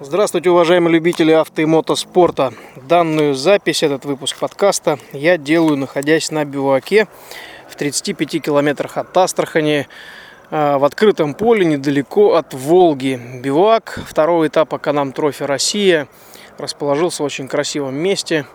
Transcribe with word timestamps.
Здравствуйте, 0.00 0.50
уважаемые 0.50 0.94
любители 0.94 1.30
авто 1.30 1.62
и 1.62 1.66
мотоспорта. 1.66 2.52
Данную 2.74 3.36
запись, 3.36 3.84
этот 3.84 4.04
выпуск 4.04 4.36
подкаста 4.36 4.98
я 5.12 5.38
делаю, 5.38 5.76
находясь 5.76 6.32
на 6.32 6.44
биваке 6.44 7.06
в 7.68 7.76
35 7.76 8.42
километрах 8.42 8.96
от 8.96 9.16
Астрахани, 9.16 9.86
а, 10.50 10.78
в 10.78 10.84
открытом 10.84 11.32
поле, 11.32 11.64
недалеко 11.64 12.34
от 12.34 12.54
Волги. 12.54 13.20
Бивак 13.40 14.00
второго 14.08 14.48
этапа 14.48 14.78
Канам 14.78 15.12
Трофи 15.12 15.44
Россия 15.44 16.08
расположился 16.58 17.22
в 17.22 17.26
очень 17.26 17.46
красивом 17.46 17.94
месте, 17.94 18.46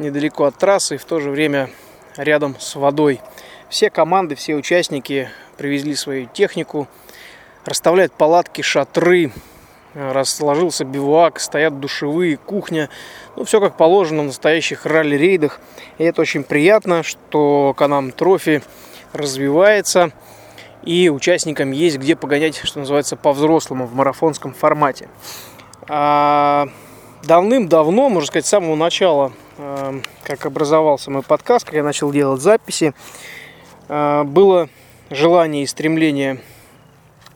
недалеко 0.00 0.46
от 0.46 0.58
трассы 0.58 0.96
и 0.96 0.98
в 0.98 1.04
то 1.04 1.20
же 1.20 1.30
время 1.30 1.70
рядом 2.16 2.56
с 2.58 2.74
водой. 2.74 3.20
Все 3.68 3.90
команды, 3.90 4.34
все 4.34 4.56
участники 4.56 5.30
привезли 5.56 5.94
свою 5.94 6.26
технику, 6.26 6.88
расставляют 7.64 8.12
палатки, 8.12 8.62
шатры, 8.62 9.30
расложился 9.94 10.84
бивуак, 10.84 11.40
стоят 11.40 11.80
душевые, 11.80 12.36
кухня. 12.36 12.88
Ну, 13.36 13.44
все 13.44 13.60
как 13.60 13.76
положено 13.76 14.22
в 14.22 14.26
настоящих 14.26 14.86
ралли-рейдах. 14.86 15.60
И 15.98 16.04
это 16.04 16.20
очень 16.20 16.44
приятно, 16.44 17.02
что 17.02 17.74
Канам 17.76 18.12
Трофи 18.12 18.62
развивается. 19.12 20.12
И 20.84 21.10
участникам 21.10 21.72
есть 21.72 21.98
где 21.98 22.16
погонять, 22.16 22.56
что 22.62 22.78
называется, 22.78 23.16
по-взрослому 23.16 23.86
в 23.86 23.94
марафонском 23.94 24.54
формате. 24.54 25.08
А 25.88 26.68
давным-давно, 27.22 28.08
можно 28.08 28.26
сказать, 28.26 28.46
с 28.46 28.50
самого 28.50 28.76
начала, 28.76 29.32
а, 29.58 30.00
как 30.24 30.46
образовался 30.46 31.10
мой 31.10 31.22
подкаст, 31.22 31.66
как 31.66 31.74
я 31.74 31.82
начал 31.82 32.10
делать 32.12 32.40
записи, 32.40 32.94
а, 33.88 34.24
было 34.24 34.68
желание 35.10 35.64
и 35.64 35.66
стремление 35.66 36.40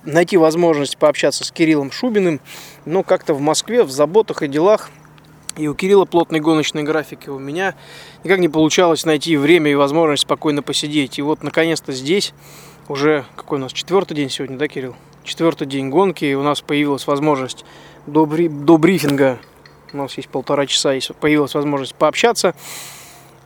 найти 0.04 0.36
возможность 0.36 0.96
пообщаться 0.96 1.44
с 1.44 1.50
Кириллом 1.50 1.90
Шубиным, 1.90 2.40
но 2.84 3.02
как-то 3.02 3.34
в 3.34 3.40
Москве, 3.40 3.82
в 3.82 3.90
заботах 3.90 4.42
и 4.42 4.48
делах, 4.48 4.90
и 5.56 5.68
у 5.68 5.74
Кирилла 5.74 6.04
плотный 6.04 6.40
гоночный 6.40 6.82
график, 6.82 7.28
и 7.28 7.30
у 7.30 7.38
меня 7.38 7.74
никак 8.24 8.40
не 8.40 8.48
получалось 8.48 9.04
найти 9.04 9.36
время 9.36 9.70
и 9.70 9.74
возможность 9.74 10.22
спокойно 10.22 10.62
посидеть. 10.62 11.18
И 11.18 11.22
вот, 11.22 11.42
наконец-то 11.42 11.92
здесь, 11.92 12.34
уже 12.88 13.24
какой 13.36 13.58
у 13.58 13.60
нас 13.60 13.72
четвертый 13.72 14.14
день 14.14 14.30
сегодня, 14.30 14.56
да, 14.56 14.66
Кирилл? 14.68 14.96
Четвертый 15.22 15.66
день 15.66 15.90
гонки, 15.90 16.24
и 16.24 16.34
у 16.34 16.42
нас 16.42 16.60
появилась 16.60 17.06
возможность 17.06 17.64
до, 18.06 18.26
бри... 18.26 18.48
до 18.48 18.76
брифинга, 18.76 19.38
у 19.92 19.96
нас 19.96 20.16
есть 20.16 20.28
полтора 20.28 20.66
часа, 20.66 20.92
есть 20.92 21.14
появилась 21.16 21.54
возможность 21.54 21.94
пообщаться. 21.94 22.54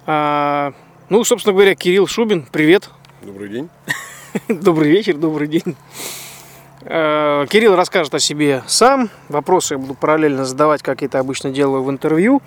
А, 0.06 0.72
ну, 1.11 1.22
собственно 1.25 1.53
говоря, 1.53 1.75
Кирилл 1.75 2.06
Шубин, 2.06 2.47
привет. 2.50 2.89
Добрый 3.22 3.48
день. 3.50 3.69
Добрый 4.48 4.91
вечер, 4.91 5.17
добрый 5.17 5.48
день. 5.48 5.77
Э, 6.91 7.44
Кирилл 7.50 7.77
расскажет 7.77 8.14
о 8.14 8.19
себе 8.19 8.62
сам. 8.67 9.11
Вопросы 9.28 9.75
я 9.75 9.78
буду 9.78 9.92
параллельно 9.92 10.47
задавать, 10.47 10.83
как 10.83 11.03
я 11.03 11.06
это 11.06 11.19
обычно 11.19 11.50
делаю 11.50 11.83
в 11.83 11.91
интервью. 11.91 12.41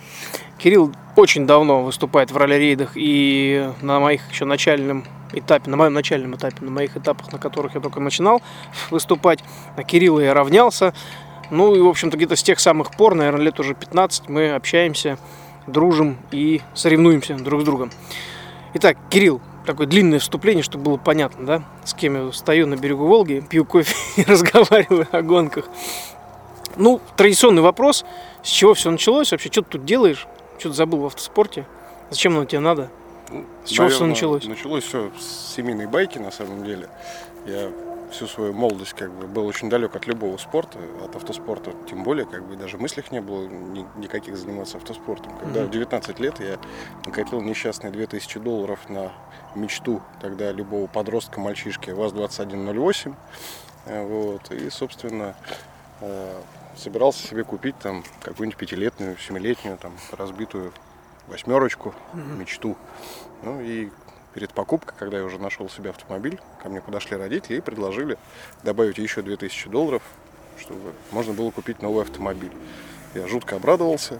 Кирилл 0.57 0.91
очень 1.15 1.45
давно 1.45 1.83
выступает 1.83 2.31
в 2.31 2.37
ралли-рейдах 2.37 2.93
и 2.95 3.69
на 3.81 3.99
моих 3.99 4.27
еще 4.31 4.45
начальном 4.45 5.05
этапе, 5.31 5.69
на 5.69 5.77
моем 5.77 5.93
начальном 5.93 6.35
этапе, 6.35 6.65
на 6.65 6.71
моих 6.71 6.97
этапах, 6.97 7.31
на 7.31 7.37
которых 7.37 7.75
я 7.75 7.81
только 7.81 7.99
начинал 7.99 8.41
выступать, 8.89 9.43
на 9.77 9.83
Кирилла 9.83 10.21
я 10.21 10.33
равнялся. 10.33 10.95
Ну 11.51 11.75
и, 11.75 11.79
в 11.79 11.87
общем-то, 11.87 12.17
где-то 12.17 12.35
с 12.35 12.41
тех 12.41 12.59
самых 12.59 12.91
пор, 12.91 13.13
наверное, 13.13 13.45
лет 13.45 13.59
уже 13.59 13.75
15, 13.75 14.27
мы 14.27 14.53
общаемся, 14.53 15.19
дружим 15.67 16.17
и 16.31 16.61
соревнуемся 16.73 17.35
друг 17.35 17.61
с 17.61 17.63
другом. 17.63 17.91
Итак, 18.73 18.97
Кирилл, 19.11 19.39
такое 19.65 19.87
длинное 19.87 20.19
вступление, 20.19 20.63
чтобы 20.63 20.85
было 20.85 20.97
понятно, 20.97 21.45
да, 21.45 21.63
с 21.83 21.93
кем 21.93 22.27
я 22.27 22.31
стою 22.31 22.67
на 22.67 22.75
берегу 22.75 23.05
Волги, 23.05 23.43
пью 23.47 23.65
кофе 23.65 23.95
и 24.21 24.23
разговариваю 24.23 25.07
о 25.11 25.21
гонках. 25.21 25.65
Ну, 26.77 27.01
традиционный 27.17 27.61
вопрос, 27.61 28.05
с 28.43 28.47
чего 28.47 28.73
все 28.73 28.91
началось 28.91 29.31
вообще, 29.31 29.51
что 29.51 29.61
ты 29.61 29.71
тут 29.71 29.85
делаешь, 29.85 30.27
что 30.57 30.69
ты 30.69 30.75
забыл 30.75 30.99
в 30.99 31.05
автоспорте, 31.07 31.65
зачем 32.09 32.35
оно 32.35 32.45
тебе 32.45 32.59
надо, 32.59 32.89
с 33.65 33.69
чего 33.69 33.87
все 33.87 33.99
наверное, 33.99 34.07
началось? 34.09 34.45
Началось 34.45 34.83
все 34.83 35.11
с 35.19 35.55
семейной 35.55 35.87
байки, 35.87 36.17
на 36.17 36.31
самом 36.31 36.63
деле. 36.63 36.89
Я 37.45 37.71
всю 38.11 38.27
свою 38.27 38.53
молодость 38.53 38.93
как 38.93 39.11
бы 39.11 39.25
был 39.27 39.45
очень 39.47 39.69
далек 39.69 39.95
от 39.95 40.05
любого 40.07 40.37
спорта, 40.37 40.77
от 41.03 41.15
автоспорта 41.15 41.73
тем 41.89 42.03
более, 42.03 42.25
как 42.25 42.45
бы 42.45 42.55
даже 42.55 42.77
мыслях 42.77 43.11
не 43.11 43.21
было 43.21 43.47
ни- 43.47 43.85
никаких 43.97 44.37
заниматься 44.37 44.77
автоспортом. 44.77 45.37
Когда 45.39 45.61
Мгм. 45.61 45.69
в 45.69 45.71
19 45.71 46.19
лет 46.19 46.39
я 46.39 46.57
накопил 47.05 47.41
несчастные 47.41 47.91
2000 47.91 48.39
долларов 48.39 48.89
на 48.89 49.11
мечту 49.55 50.01
тогда 50.21 50.51
любого 50.51 50.87
подростка, 50.87 51.39
мальчишки, 51.39 51.89
ВАЗ-2108. 51.91 53.15
Э, 53.85 54.05
Вот, 54.05 54.51
и, 54.51 54.69
собственно, 54.69 55.35
э, 56.01 56.39
собирался 56.75 57.25
себе 57.27 57.43
купить 57.43 57.77
там 57.79 58.03
какую-нибудь 58.21 58.57
пятилетнюю, 58.57 59.17
семилетнюю, 59.17 59.77
там, 59.77 59.93
разбитую 60.11 60.71
восьмерочку, 61.27 61.93
мечту. 62.13 62.75
Ну 63.43 63.59
и 63.61 63.89
перед 64.33 64.53
покупкой, 64.53 64.95
когда 64.97 65.17
я 65.17 65.23
уже 65.23 65.39
нашел 65.39 65.69
себе 65.69 65.89
автомобиль, 65.89 66.39
ко 66.61 66.69
мне 66.69 66.81
подошли 66.81 67.17
родители 67.17 67.57
и 67.57 67.61
предложили 67.61 68.17
добавить 68.63 68.97
еще 68.97 69.21
2000 69.21 69.69
долларов, 69.69 70.01
чтобы 70.59 70.93
можно 71.11 71.33
было 71.33 71.51
купить 71.51 71.81
новый 71.81 72.03
автомобиль. 72.03 72.51
Я 73.13 73.27
жутко 73.27 73.57
обрадовался, 73.57 74.19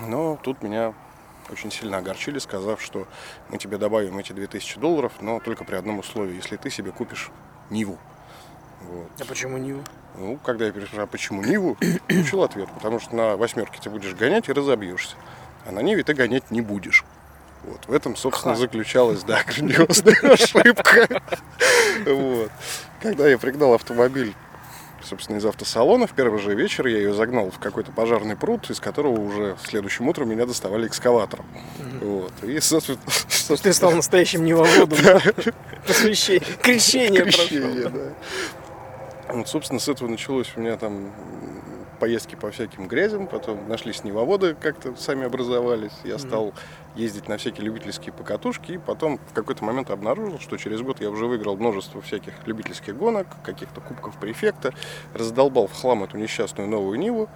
но 0.00 0.38
тут 0.42 0.62
меня 0.62 0.94
очень 1.50 1.70
сильно 1.70 1.98
огорчили, 1.98 2.38
сказав, 2.38 2.82
что 2.82 3.06
мы 3.48 3.58
тебе 3.58 3.78
добавим 3.78 4.18
эти 4.18 4.32
2000 4.32 4.78
долларов, 4.78 5.12
но 5.20 5.40
только 5.40 5.64
при 5.64 5.76
одном 5.76 6.00
условии, 6.00 6.34
если 6.34 6.56
ты 6.56 6.70
себе 6.70 6.92
купишь 6.92 7.30
Ниву. 7.70 7.98
Вот. 8.82 9.08
А 9.20 9.24
почему 9.24 9.58
не? 9.58 9.76
Ну, 10.16 10.38
когда 10.44 10.66
я 10.66 10.72
переспрашивал, 10.72 11.04
а 11.04 11.06
почему 11.06 11.42
Ниву, 11.42 11.76
получил 12.08 12.42
ответ, 12.42 12.68
потому 12.74 13.00
что 13.00 13.14
на 13.14 13.36
восьмерке 13.36 13.80
ты 13.82 13.90
будешь 13.90 14.14
гонять 14.14 14.48
и 14.48 14.52
разобьешься, 14.52 15.16
а 15.66 15.72
на 15.72 15.80
Ниве 15.80 16.02
ты 16.02 16.14
гонять 16.14 16.50
не 16.50 16.60
будешь. 16.60 17.04
Вот, 17.66 17.80
в 17.88 17.92
этом, 17.92 18.14
собственно, 18.14 18.54
Ха. 18.54 18.60
заключалась, 18.60 19.24
да, 19.24 19.42
грандиозная 19.44 20.14
ошибка. 20.32 21.22
Вот. 22.04 22.50
Когда 23.02 23.28
я 23.28 23.38
пригнал 23.38 23.74
автомобиль, 23.74 24.34
собственно, 25.02 25.38
из 25.38 25.44
автосалона, 25.44 26.06
в 26.06 26.12
первый 26.12 26.40
же 26.40 26.54
вечер 26.54 26.86
я 26.86 26.98
ее 26.98 27.12
загнал 27.12 27.50
в 27.50 27.58
какой-то 27.58 27.90
пожарный 27.90 28.36
пруд, 28.36 28.70
из 28.70 28.78
которого 28.78 29.18
уже 29.18 29.56
следующим 29.64 30.08
утром 30.08 30.28
меня 30.28 30.46
доставали 30.46 30.86
экскаватором. 30.86 31.46
Вот. 32.00 32.32
И, 32.44 32.60
собственно, 32.60 32.98
ты 33.60 33.72
стал 33.72 33.92
настоящим 33.92 34.44
невоводом? 34.44 34.98
Посвящение, 35.86 36.46
крещение 36.62 37.24
прошло. 37.24 38.12
Вот, 39.28 39.48
собственно, 39.48 39.80
с 39.80 39.88
этого 39.88 40.08
началось 40.08 40.52
у 40.54 40.60
меня 40.60 40.76
там 40.76 41.10
поездки 41.96 42.34
по 42.36 42.50
всяким 42.50 42.86
грязям, 42.88 43.26
потом 43.26 43.68
нашлись 43.68 44.04
невоводы, 44.04 44.54
как-то 44.54 44.94
сами 44.96 45.26
образовались. 45.26 45.92
Я 46.04 46.18
стал 46.18 46.52
ездить 46.94 47.28
на 47.28 47.36
всякие 47.36 47.64
любительские 47.64 48.12
покатушки, 48.12 48.72
и 48.72 48.78
потом 48.78 49.18
в 49.30 49.34
какой-то 49.34 49.64
момент 49.64 49.90
обнаружил, 49.90 50.38
что 50.38 50.56
через 50.56 50.80
год 50.80 51.00
я 51.00 51.10
уже 51.10 51.26
выиграл 51.26 51.56
множество 51.56 52.00
всяких 52.00 52.32
любительских 52.46 52.96
гонок, 52.96 53.26
каких-то 53.42 53.80
кубков 53.80 54.16
префекта, 54.16 54.72
раздолбал 55.12 55.66
в 55.66 55.72
хлам 55.72 56.04
эту 56.04 56.16
несчастную 56.16 56.68
новую 56.68 56.98
Ниву, 56.98 57.28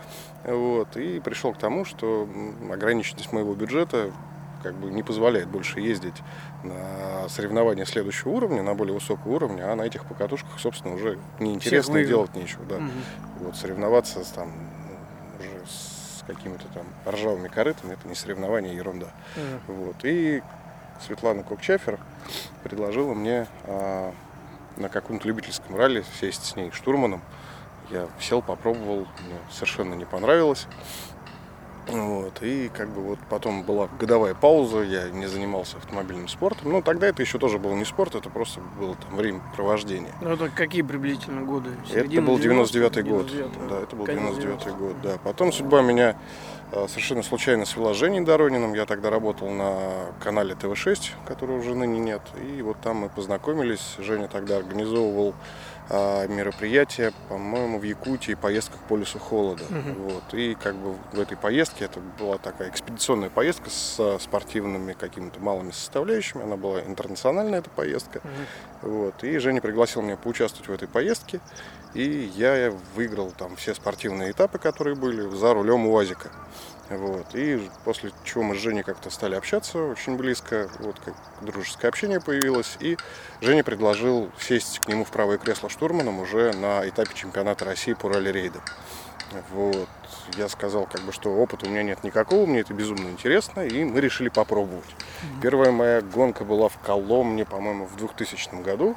вот, 0.45 0.97
и 0.97 1.21
пришел 1.21 1.53
к 1.53 1.59
тому, 1.59 1.85
что 1.85 2.29
ограниченность 2.71 3.33
моего 3.33 3.55
бюджета 3.55 4.13
как 4.63 4.75
бы 4.75 4.91
не 4.91 5.03
позволяет 5.03 5.49
больше 5.49 5.81
ездить 5.81 6.23
на 6.63 7.29
соревнования 7.29 7.85
следующего 7.85 8.31
уровня, 8.31 8.63
на 8.63 8.75
более 8.75 8.95
высокого 8.95 9.33
уровня, 9.33 9.73
а 9.73 9.75
на 9.75 9.83
этих 9.83 10.05
покатушках, 10.05 10.59
собственно, 10.59 10.95
уже 10.95 11.19
неинтересно 11.39 11.99
и 11.99 12.07
делать 12.07 12.35
нечего. 12.35 12.65
Да. 12.65 12.79
Мгм. 12.79 12.91
Вот 13.41 13.57
соревноваться 13.57 14.25
с, 14.25 14.29
там, 14.29 14.53
уже 15.39 15.67
с 15.67 16.25
какими-то 16.27 16.67
там 16.75 16.87
ржавыми 17.13 17.49
корытами, 17.49 17.95
это 17.95 18.07
не 18.07 18.15
соревнование, 18.15 18.73
а 18.73 18.77
ерунда. 18.77 19.09
Мгм. 19.37 19.77
Вот. 19.77 19.97
И 20.05 20.43
Светлана 21.07 21.43
Кокчафер 21.43 21.99
предложила 22.63 23.15
мне 23.15 23.47
а, 23.65 24.13
на 24.77 24.89
каком-то 24.89 25.27
любительском 25.27 25.77
ралли 25.77 26.05
сесть 26.21 26.45
с 26.45 26.57
ней 26.57 26.71
штурманом. 26.71 27.23
Я 27.91 28.09
сел, 28.21 28.41
попробовал, 28.41 29.09
мне 29.27 29.39
совершенно 29.51 29.95
не 29.95 30.05
понравилось. 30.05 30.69
Вот. 31.91 32.43
И 32.43 32.71
как 32.75 32.89
бы 32.89 33.03
вот 33.03 33.19
потом 33.29 33.63
была 33.63 33.89
годовая 33.99 34.35
пауза, 34.35 34.81
я 34.81 35.09
не 35.11 35.27
занимался 35.27 35.77
автомобильным 35.79 36.29
спортом. 36.29 36.73
Ну, 36.73 36.83
тогда 36.83 37.09
это 37.09 37.23
еще 37.23 37.39
тоже 37.39 37.59
был 37.59 37.75
не 37.75 37.85
спорт, 37.85 38.15
это 38.15 38.31
просто 38.31 38.61
было 38.79 38.97
там 38.97 39.17
времяпровождение. 39.17 40.13
Ну, 40.21 40.31
это 40.31 40.49
какие 40.49 40.83
приблизительно 40.83 41.43
годы? 41.43 41.71
Это 41.85 41.93
Середина 41.93 42.27
был 42.27 42.39
90-х? 42.39 42.79
99-й 42.79 43.03
год. 43.03 43.27
99-й. 43.27 43.69
Да, 43.69 43.81
это 43.81 43.97
был 43.97 44.05
Конец 44.05 44.35
99-й 44.35 44.73
год, 44.73 44.97
да. 45.03 45.19
Потом 45.23 45.53
судьба 45.53 45.83
меня 45.83 46.17
э, 46.73 46.87
совершенно 46.89 47.23
случайно 47.23 47.65
свела 47.65 47.95
с 47.95 47.97
Женей 47.97 48.21
Дорониным. 48.21 48.75
Я 48.75 48.87
тогда 48.87 49.11
работал 49.11 49.49
на 49.51 50.13
канале 50.23 50.55
ТВ-6, 50.55 51.11
которого 51.27 51.59
уже 51.59 51.75
ныне 51.75 51.99
нет. 51.99 52.23
И 52.43 52.63
вот 52.63 52.81
там 52.81 52.99
мы 52.99 53.09
познакомились. 53.09 53.97
Женя 53.99 54.29
тогда 54.29 54.57
организовывал 54.57 55.35
мероприятие, 55.91 57.13
по-моему, 57.29 57.79
в 57.79 57.83
Якутии, 57.83 58.35
поездка 58.35 58.79
к 58.79 58.83
полюсу 58.83 59.19
холода. 59.19 59.65
Мгм. 59.69 59.95
Вот. 59.95 60.35
И 60.35 60.55
как 60.55 60.77
бы 60.77 60.95
в 61.13 61.19
этой 61.19 61.37
поездке, 61.37 61.87
это 61.87 62.01
была 62.19 62.39
такая 62.39 62.71
экспедиционная 62.71 63.31
поездка 63.31 63.71
с 63.71 64.19
спортивными 64.21 64.93
какими-то 64.93 65.41
малыми 65.41 65.73
составляющими. 65.73 66.45
Она 66.45 66.57
была 66.57 66.81
интернациональная, 66.81 67.59
эта 67.59 67.71
поездка. 67.71 68.21
Мгм. 68.23 68.93
Вот. 68.93 69.25
И 69.25 69.39
Женя 69.39 69.61
пригласил 69.61 70.03
меня 70.03 70.17
поучаствовать 70.17 70.69
в 70.69 70.73
этой 70.73 70.89
поездке. 70.89 71.41
И 71.95 72.31
я 72.37 72.73
выиграл 72.95 73.33
там 73.37 73.57
все 73.57 73.75
спортивные 73.75 74.31
этапы, 74.31 74.59
которые 74.59 74.95
были, 74.95 75.29
за 75.35 75.55
рулем 75.55 75.87
УАЗика. 75.87 76.31
Вот. 76.91 77.35
И 77.35 77.69
после 77.85 78.11
чего 78.25 78.43
мы 78.43 78.57
с 78.57 78.59
Женей 78.59 78.83
как-то 78.83 79.11
стали 79.11 79.37
общаться 79.37 79.79
очень 79.79 80.17
близко, 80.17 80.69
вот 80.81 80.99
как 81.01 81.15
дружеское 81.41 81.89
общение 81.89 82.21
появилось, 82.21 82.77
и 82.81 82.97
Женя 83.41 83.63
предложил 83.63 84.31
сесть 84.41 84.81
к 84.81 84.89
нему 84.89 85.05
в 85.05 85.11
правое 85.11 85.39
кресло 85.39 85.69
штурманом 85.69 86.19
уже 86.19 86.53
на 86.53 86.89
этапе 86.89 87.15
чемпионата 87.15 87.65
России 87.65 87.93
по 87.93 88.09
ралли-рейду. 88.09 88.61
Вот. 89.53 89.89
Я 90.37 90.49
сказал, 90.49 90.87
как 90.87 91.03
бы, 91.03 91.13
что 91.13 91.31
опыта 91.31 91.67
у 91.67 91.69
меня 91.69 91.85
нет 91.85 92.03
никакого, 92.03 92.47
мне 92.47 92.61
это 92.61 92.75
безумно 92.75 93.09
интересно, 93.09 93.61
и 93.61 93.85
мы 93.85 94.01
решили 94.01 94.29
попробовать. 94.29 94.91
Первая 95.41 95.71
моя 95.71 96.01
гонка 96.01 96.45
была 96.45 96.69
в 96.69 96.79
Коломне, 96.79 97.45
по-моему, 97.45 97.87
в 97.87 97.97
2000 97.97 98.63
году. 98.63 98.97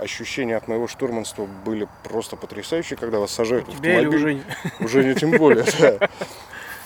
Ощущения 0.00 0.56
от 0.56 0.66
моего 0.66 0.88
штурманства 0.88 1.46
были 1.64 1.86
просто 2.04 2.34
потрясающие, 2.36 2.96
когда 2.96 3.18
вас 3.18 3.32
сажают 3.32 3.66
в 3.66 3.72
автомобиль. 3.72 4.08
уже 4.08 4.42
Уже 4.80 5.04
не 5.04 5.14
тем 5.14 5.32
более, 5.32 5.64
да. 5.78 6.08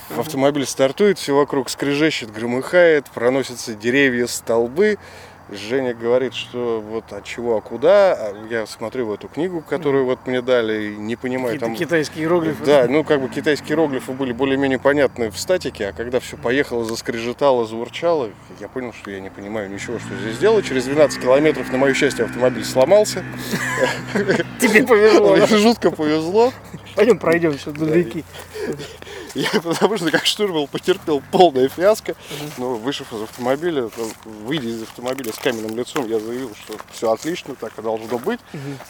Автомобиль 0.16 0.66
стартует, 0.66 1.18
все 1.18 1.34
вокруг 1.34 1.70
скрежещет, 1.70 2.32
громыхает, 2.32 3.06
проносятся 3.14 3.74
деревья, 3.74 4.26
столбы. 4.26 4.98
Женя 5.50 5.94
говорит, 5.94 6.34
что 6.34 6.80
вот 6.80 7.12
от 7.12 7.24
чего, 7.24 7.56
а 7.56 7.60
куда. 7.60 8.12
А 8.14 8.46
Я 8.50 8.66
смотрю 8.66 9.06
в 9.06 9.12
эту 9.12 9.28
книгу, 9.28 9.62
которую 9.62 10.06
вот 10.06 10.26
мне 10.26 10.40
дали, 10.40 10.92
и 10.92 10.96
не 10.96 11.16
понимаю 11.16 11.54
какие-то 11.54 11.66
там... 11.66 11.76
китайские 11.76 12.24
иероглифы. 12.24 12.64
Да, 12.64 12.86
ну 12.88 13.04
как 13.04 13.20
бы 13.20 13.28
китайские 13.28 13.70
иероглифы 13.70 14.12
были 14.12 14.32
более-менее 14.32 14.78
понятны 14.78 15.30
в 15.30 15.38
статике, 15.38 15.88
а 15.88 15.92
когда 15.92 16.20
все 16.20 16.36
поехало, 16.36 16.84
заскрежетало, 16.84 17.66
заурчало, 17.66 18.30
я 18.60 18.68
понял, 18.68 18.92
что 18.92 19.10
я 19.10 19.20
не 19.20 19.30
понимаю 19.30 19.70
ничего, 19.70 19.98
что 19.98 20.14
здесь 20.16 20.38
делать. 20.38 20.64
Через 20.64 20.84
12 20.84 21.20
километров, 21.20 21.70
на 21.70 21.78
мое 21.78 21.94
счастье, 21.94 22.24
автомобиль 22.24 22.64
сломался. 22.64 23.22
Тебе 24.60 24.86
повезло. 24.86 25.36
Жутко 25.46 25.90
повезло. 25.90 26.52
Пойдем 26.94 27.18
пройдем 27.18 27.52
еще 27.52 27.70
до 27.70 27.92
реки. 27.92 28.24
Я 29.34 29.50
потому 29.60 29.96
что 29.96 30.10
как 30.10 30.26
штурман 30.26 30.68
потерпел 30.68 31.22
полное 31.32 31.68
фиаско. 31.68 32.14
Но 32.56 32.74
вышев 32.74 33.12
из 33.12 33.22
автомобиля, 33.22 33.90
ну, 33.96 34.10
выйдя 34.44 34.68
из 34.68 34.82
автомобиля 34.82 35.32
с 35.32 35.38
каменным 35.38 35.76
лицом, 35.76 36.06
я 36.06 36.20
заявил, 36.20 36.54
что 36.54 36.76
все 36.92 37.10
отлично, 37.10 37.54
так 37.54 37.76
и 37.78 37.82
должно 37.82 38.18
быть. 38.18 38.40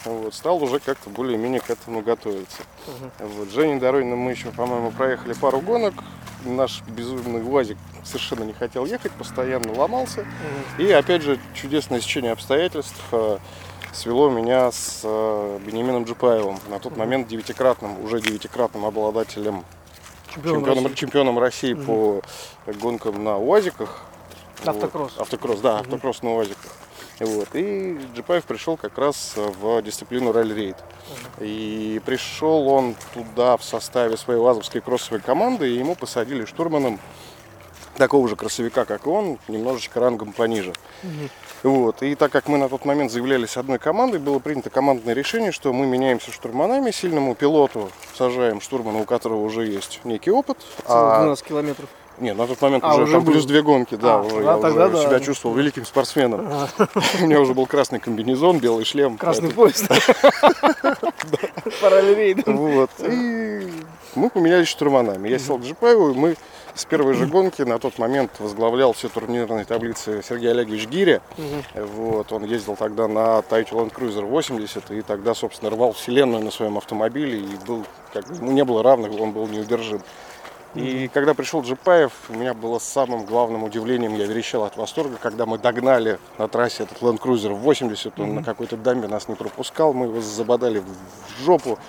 Вот, 0.05 0.33
стал 0.33 0.61
уже 0.63 0.79
как-то 0.79 1.09
более-менее 1.09 1.61
к 1.61 1.69
этому 1.69 2.01
готовиться. 2.01 2.61
Вот, 3.19 3.51
Женей 3.51 3.79
Дорониным 3.79 4.19
мы 4.19 4.31
еще, 4.31 4.51
по-моему, 4.51 4.91
проехали 4.91 5.33
пару 5.33 5.61
гонок. 5.61 5.95
Наш 6.43 6.83
безумный 6.87 7.41
УАЗик 7.41 7.77
совершенно 8.03 8.43
не 8.43 8.53
хотел 8.53 8.85
ехать, 8.85 9.11
постоянно 9.13 9.73
ломался. 9.73 10.25
И 10.77 10.91
опять 10.91 11.23
же, 11.23 11.39
чудесное 11.55 11.99
сечение 12.01 12.31
обстоятельств 12.33 13.01
э, 13.11 13.39
свело 13.95 14.29
меня 14.29 14.71
с 14.71 15.01
э, 15.03 15.59
Бенемином 15.65 16.03
Джипаевым, 16.03 16.59
на 16.69 16.79
тот 16.79 16.97
момент 16.97 17.27
девятикратным, 17.27 18.03
уже 18.03 18.19
девятикратным 18.19 18.85
обладателем 18.85 19.63
Чемпион 20.33 20.55
чемпионом, 20.55 20.83
России. 20.83 20.95
чемпионом 20.95 21.39
России 21.39 21.73
по 21.73 22.21
гонкам 22.81 23.23
на 23.23 23.37
УАЗиках. 23.37 24.01
Автокросс. 24.65 25.13
Вот. 25.13 25.21
Автокросс, 25.21 25.59
да, 25.61 25.79
автокросс 25.79 26.21
на 26.23 26.35
УАЗиках. 26.35 26.71
Вот. 27.21 27.47
И 27.53 27.97
Джипаев 28.13 28.43
пришел 28.43 28.75
как 28.75 28.97
раз 28.97 29.33
в 29.35 29.81
дисциплину 29.81 30.33
ралли-рейд. 30.33 30.75
И 31.39 32.01
пришел 32.05 32.67
он 32.67 32.95
туда 33.13 33.55
в 33.55 33.63
составе 33.63 34.17
своей 34.17 34.39
лазовской 34.39 34.81
кроссовой 34.81 35.21
команды, 35.21 35.69
и 35.69 35.77
ему 35.77 35.95
посадили 35.95 36.43
штурманом 36.43 36.99
такого 37.95 38.27
же 38.27 38.35
кроссовика, 38.35 38.83
как 38.83 39.05
и 39.05 39.09
он, 39.09 39.39
немножечко 39.47 40.01
рангом 40.01 40.33
пониже. 40.33 40.73
Вот. 41.63 42.03
И 42.03 42.15
так 42.15 42.31
как 42.31 42.47
мы 42.47 42.57
на 42.57 42.69
тот 42.69 42.85
момент 42.85 43.11
заявлялись 43.11 43.57
одной 43.57 43.79
командой, 43.79 44.19
было 44.19 44.39
принято 44.39 44.69
командное 44.69 45.13
решение, 45.13 45.51
что 45.51 45.73
мы 45.73 45.85
меняемся 45.87 46.31
штурманами, 46.31 46.91
сильному 46.91 47.33
пилоту 47.35 47.89
сажаем 48.17 48.61
штурмана, 48.61 48.99
у 48.99 49.05
которого 49.05 49.41
уже 49.43 49.65
есть 49.65 50.01
некий 50.03 50.31
опыт. 50.31 50.57
Целых 50.85 51.13
а- 51.13 51.19
12 51.21 51.45
километров. 51.45 51.89
нет, 52.19 52.37
на 52.37 52.45
тот 52.47 52.61
момент 52.61 52.83
А, 52.85 52.93
уже, 52.93 53.03
уже 53.03 53.11
там 53.13 53.23
был. 53.23 53.31
плюс 53.33 53.45
две 53.45 53.61
гонки, 53.61 53.95
да, 53.95 54.15
А, 54.15 54.21
уже 54.21 54.43
да, 54.43 54.55
я 54.55 54.61
тогда 54.61 54.85
уже 54.87 54.95
да. 54.97 55.03
себя 55.03 55.19
чувствовал 55.19 55.55
великим 55.55 55.85
спортсменом. 55.85 56.47
У 57.21 57.25
меня 57.25 57.39
уже 57.41 57.53
был 57.53 57.65
красный 57.65 57.99
комбинезон, 57.99 58.59
белый 58.59 58.85
шлем. 58.85 59.17
Красный 59.17 59.49
поезд. 59.49 59.87
Параллель 61.81 62.43
Вот. 62.45 62.89
И 62.99 63.69
мы 64.15 64.29
поменялись 64.29 64.67
штурманами. 64.67 65.29
Я 65.29 65.39
сел 65.39 65.57
к 65.57 65.63
Джипаеву, 65.63 66.11
и 66.11 66.13
мы 66.13 66.35
с 66.73 66.85
первой 66.85 67.13
же 67.13 67.25
гонки 67.25 67.61
на 67.61 67.79
тот 67.79 67.97
момент 67.97 68.31
возглавлял 68.39 68.93
все 68.93 69.07
турнирные 69.07 69.65
таблицы 69.65 70.21
Сергей 70.27 70.51
Олегович 70.51 70.87
Гиря. 70.87 71.21
Вот. 71.73 72.31
Он 72.31 72.43
ездил 72.43 72.75
тогда 72.75 73.07
на 73.07 73.39
Toyota 73.39 73.71
Land 73.71 73.93
Cruiser 73.93 74.25
80 74.25 74.91
и 74.91 75.01
тогда, 75.01 75.33
собственно, 75.33 75.71
рвал 75.71 75.93
вселенную 75.93 76.43
на 76.43 76.51
своем 76.51 76.77
автомобиле 76.77 77.39
и 77.39 77.55
был, 77.65 77.85
как 78.13 78.27
ему 78.29 78.51
не 78.51 78.63
было 78.63 78.83
равных, 78.83 79.19
он 79.19 79.31
был 79.31 79.47
неудержим. 79.47 80.01
И 80.75 81.09
когда 81.13 81.33
пришел 81.33 81.61
Джипаев, 81.61 82.11
у 82.27 82.33
меня 82.33 82.53
было 82.53 82.79
самым 82.79 83.25
главным 83.25 83.63
удивлением, 83.63 84.15
я 84.15 84.25
верещал 84.25 84.65
от 84.65 84.75
восторга, 84.75 85.15
когда 85.21 85.45
мы 85.45 85.57
догнали 85.57 86.19
на 86.37 86.49
трассе 86.49 86.83
этот 86.83 87.01
Land 87.01 87.19
Cruiser 87.19 87.53
в 87.53 87.59
80, 87.59 88.19
он 88.19 88.35
на 88.35 88.43
какой-то 88.43 88.75
дамбе 88.75 89.07
нас 89.07 89.29
не 89.29 89.35
пропускал, 89.35 89.93
мы 89.93 90.07
его 90.07 90.19
забодали 90.19 90.79
в 90.79 91.45
жопу, 91.45 91.79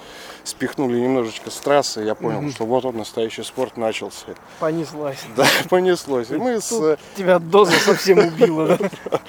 спихнули 0.46 0.98
немножечко 0.98 1.50
с 1.50 1.56
трассы, 1.56 2.00
я 2.00 2.14
понял, 2.14 2.50
что 2.50 2.64
вот 2.64 2.84
он 2.84 2.98
настоящий 2.98 3.43
спорт 3.43 3.76
начался. 3.76 4.26
Понеслась. 4.60 5.19
Да, 5.37 5.46
понеслось. 5.69 6.31
И 6.31 6.37
мы 6.37 6.60
с, 6.60 6.72
э, 6.72 6.96
Тебя 7.16 7.38
доза 7.38 7.72
совсем 7.78 8.19
убила, 8.19 8.78
да? 8.78 8.90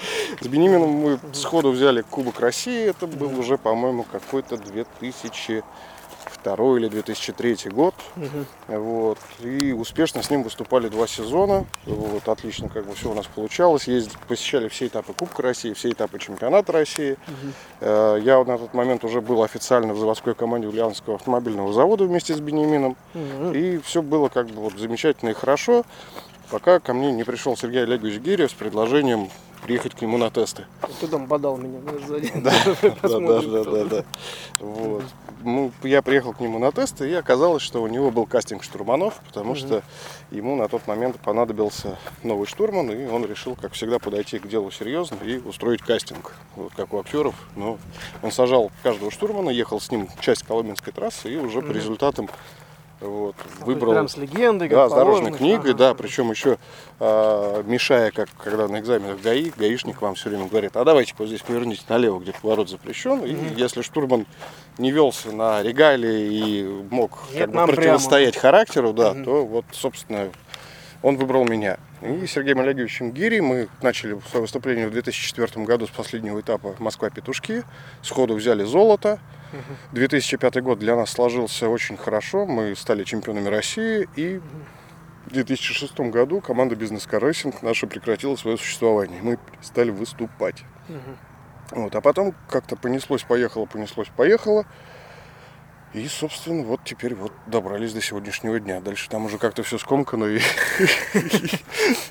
с 0.41 0.47
Бенемином 0.47 0.89
мы 0.89 1.19
сходу 1.33 1.71
взяли 1.71 2.01
Кубок 2.01 2.39
России, 2.39 2.89
это 2.89 3.07
был 3.07 3.37
уже, 3.37 3.57
по-моему, 3.57 4.05
какой-то 4.09 4.57
2002 6.43 6.77
или 6.77 6.87
2003 6.87 7.57
год. 7.71 7.95
Вот. 8.67 9.17
И 9.41 9.71
успешно 9.71 10.21
с 10.23 10.29
ним 10.29 10.43
выступали 10.43 10.89
два 10.89 11.07
сезона. 11.07 11.65
Вот. 11.85 12.27
Отлично 12.27 12.69
как 12.69 12.85
бы 12.85 12.93
все 12.95 13.11
у 13.11 13.13
нас 13.13 13.25
получалось. 13.27 13.87
Ездили, 13.87 14.17
посещали 14.27 14.67
все 14.67 14.87
этапы 14.87 15.13
Кубка 15.13 15.41
России, 15.43 15.73
все 15.73 15.89
этапы 15.89 16.19
чемпионата 16.19 16.71
России. 16.71 17.17
Э, 17.81 18.19
Я 18.21 18.43
на 18.43 18.57
тот 18.57 18.73
момент 18.73 19.03
уже 19.03 19.21
был 19.21 19.43
официально 19.43 19.93
в 19.93 19.99
заводской 19.99 20.35
команде 20.35 20.67
Ульяновского 20.67 21.15
автомобильного 21.15 21.71
завода 21.73 22.05
вместе 22.05 22.33
с 22.33 22.39
Бенемином. 22.39 22.95
И 23.53 23.79
все 23.83 24.01
было 24.01 24.29
как 24.29 24.47
бы 24.47 24.61
вот 24.61 24.73
замечательно 24.77 25.29
и 25.29 25.33
хорошо, 25.33 25.83
пока 26.49 26.79
ко 26.79 26.93
мне 26.93 27.11
не 27.11 27.23
пришел 27.23 27.55
Сергей 27.57 27.83
Олегович 27.83 28.19
Гирев 28.19 28.51
с 28.51 28.53
предложением 28.53 29.29
приехать 29.67 29.95
к 29.95 30.01
нему 30.01 30.17
на 30.17 30.31
тесты. 30.31 30.65
Ты 31.01 31.07
там 31.07 31.25
бодал 31.27 31.57
меня 31.57 31.79
да, 31.81 32.07
сзади. 32.07 32.31
Да, 32.41 32.53
да, 33.01 33.41
да, 33.41 33.63
да, 33.63 33.83
да. 33.83 34.05
Вот. 34.59 35.03
Ну, 35.43 35.71
я 35.83 36.01
приехал 36.01 36.33
к 36.33 36.39
нему 36.39 36.57
на 36.57 36.71
тесты, 36.71 37.09
и 37.09 37.13
оказалось, 37.13 37.61
что 37.61 37.83
у 37.83 37.87
него 37.87 38.09
был 38.09 38.25
кастинг 38.25 38.63
штурманов, 38.63 39.19
потому 39.27 39.55
что 39.55 39.83
ему 40.31 40.55
на 40.55 40.69
тот 40.69 40.87
момент 40.87 41.19
понадобился 41.19 41.97
новый 42.23 42.47
штурман, 42.47 42.89
и 42.91 43.07
он 43.07 43.25
решил, 43.25 43.55
как 43.55 43.73
всегда, 43.73 43.99
подойти 43.99 44.39
к 44.39 44.47
делу 44.47 44.71
серьезно 44.71 45.17
и 45.23 45.37
устроить 45.37 45.81
кастинг, 45.81 46.33
вот 46.55 46.71
как 46.73 46.93
у 46.93 46.99
актеров. 46.99 47.35
Но 47.57 47.77
он 48.21 48.31
сажал 48.31 48.71
каждого 48.83 49.11
штурмана, 49.11 49.49
ехал 49.49 49.81
с 49.81 49.91
ним 49.91 50.07
часть 50.21 50.43
Коломенской 50.43 50.93
трассы, 50.93 51.33
и 51.33 51.35
уже 51.35 51.61
по 51.61 51.71
результатам 51.71 52.29
вот, 52.99 53.35
выбрал 53.59 53.93
Прям 53.93 54.07
с 54.07 54.17
легендой, 54.17 54.69
да, 54.69 54.89
с 54.89 54.93
дорожной 54.93 55.31
книгой, 55.31 55.71
Ага. 55.71 55.77
да, 55.77 55.93
причем 55.93 56.31
еще 56.31 56.57
а, 56.99 57.61
мешая, 57.63 58.11
как 58.11 58.29
когда 58.43 58.67
на 58.67 58.79
экзаменах 58.79 59.21
ГАИ, 59.21 59.51
гаишник 59.55 60.01
вам 60.01 60.15
все 60.15 60.29
время 60.29 60.47
говорит, 60.47 60.75
а 60.75 60.83
давайте 60.83 61.13
вот 61.17 61.27
здесь 61.27 61.41
поверните 61.41 61.83
налево, 61.89 62.19
где 62.19 62.33
поворот 62.33 62.69
запрещен. 62.69 63.23
И 63.23 63.35
если 63.55 63.81
штурман 63.83 64.25
не 64.77 64.91
велся 64.91 65.31
на 65.31 65.61
регалии 65.61 66.33
и 66.33 66.63
мог 66.89 67.19
Нет, 67.33 67.51
как 67.51 67.67
бы, 67.67 67.73
противостоять 67.73 68.35
характеру, 68.35 68.93
да, 68.93 69.13
то 69.13 69.45
вот, 69.45 69.65
собственно, 69.71 70.31
он 71.03 71.17
выбрал 71.17 71.45
меня. 71.45 71.77
И 72.01 72.27
Сергеем 72.27 72.59
Олеговичем 72.59 73.11
Гири 73.11 73.39
мы 73.39 73.69
начали 73.81 74.19
свое 74.29 74.41
выступление 74.41 74.87
в 74.87 74.91
2004 74.91 75.65
году 75.65 75.87
с 75.87 75.89
последнего 75.89 76.39
этапа 76.39 76.75
Москва-Петушки. 76.79 77.63
Сходу 78.01 78.35
взяли 78.35 78.63
золото. 78.63 79.19
2005 79.91 80.61
год 80.61 80.79
для 80.79 80.95
нас 80.95 81.11
сложился 81.11 81.69
очень 81.69 81.97
хорошо. 81.97 82.45
Мы 82.45 82.75
стали 82.75 83.03
чемпионами 83.03 83.47
России. 83.47 84.07
И 84.15 84.41
в 85.25 85.31
2006 85.31 85.99
году 85.99 86.41
команда 86.41 86.75
Бизнес 86.75 87.07
Car 87.07 87.21
Racing 87.21 87.55
наша 87.61 87.87
прекратила 87.87 88.35
свое 88.35 88.57
существование. 88.57 89.21
Мы 89.21 89.37
стали 89.61 89.89
выступать. 89.89 90.63
Вот. 91.71 91.95
А 91.95 92.01
потом 92.01 92.33
как-то 92.49 92.75
понеслось, 92.75 93.23
поехало, 93.23 93.65
понеслось, 93.65 94.07
поехало. 94.15 94.65
И, 95.93 96.07
собственно, 96.07 96.63
вот 96.63 96.81
теперь 96.83 97.15
вот 97.15 97.31
добрались 97.47 97.93
до 97.93 98.01
сегодняшнего 98.01 98.59
дня. 98.59 98.81
Дальше 98.81 99.09
там 99.09 99.25
уже 99.25 99.37
как-то 99.37 99.63
все 99.63 99.77
скомкано. 99.77 100.25
И... 100.25 100.41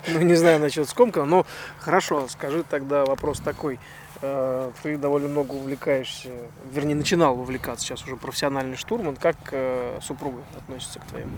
Ну, 0.08 0.20
не 0.22 0.34
знаю 0.34 0.60
насчет 0.60 0.88
скомка, 0.88 1.24
но 1.24 1.46
хорошо, 1.78 2.26
скажи 2.28 2.64
тогда 2.64 3.04
вопрос 3.04 3.38
такой. 3.40 3.78
Э, 4.22 4.70
Ты 4.82 4.96
довольно 4.96 5.28
много 5.28 5.52
увлекаешься, 5.52 6.30
вернее, 6.72 6.94
начинал 6.94 7.38
увлекаться, 7.38 7.84
сейчас 7.86 8.04
уже 8.04 8.16
профессиональный 8.16 8.76
штурман. 8.76 9.16
Как 9.16 9.36
э, 9.52 9.98
супруга 10.02 10.42
относится 10.56 10.98
к 11.00 11.04
твоим 11.04 11.30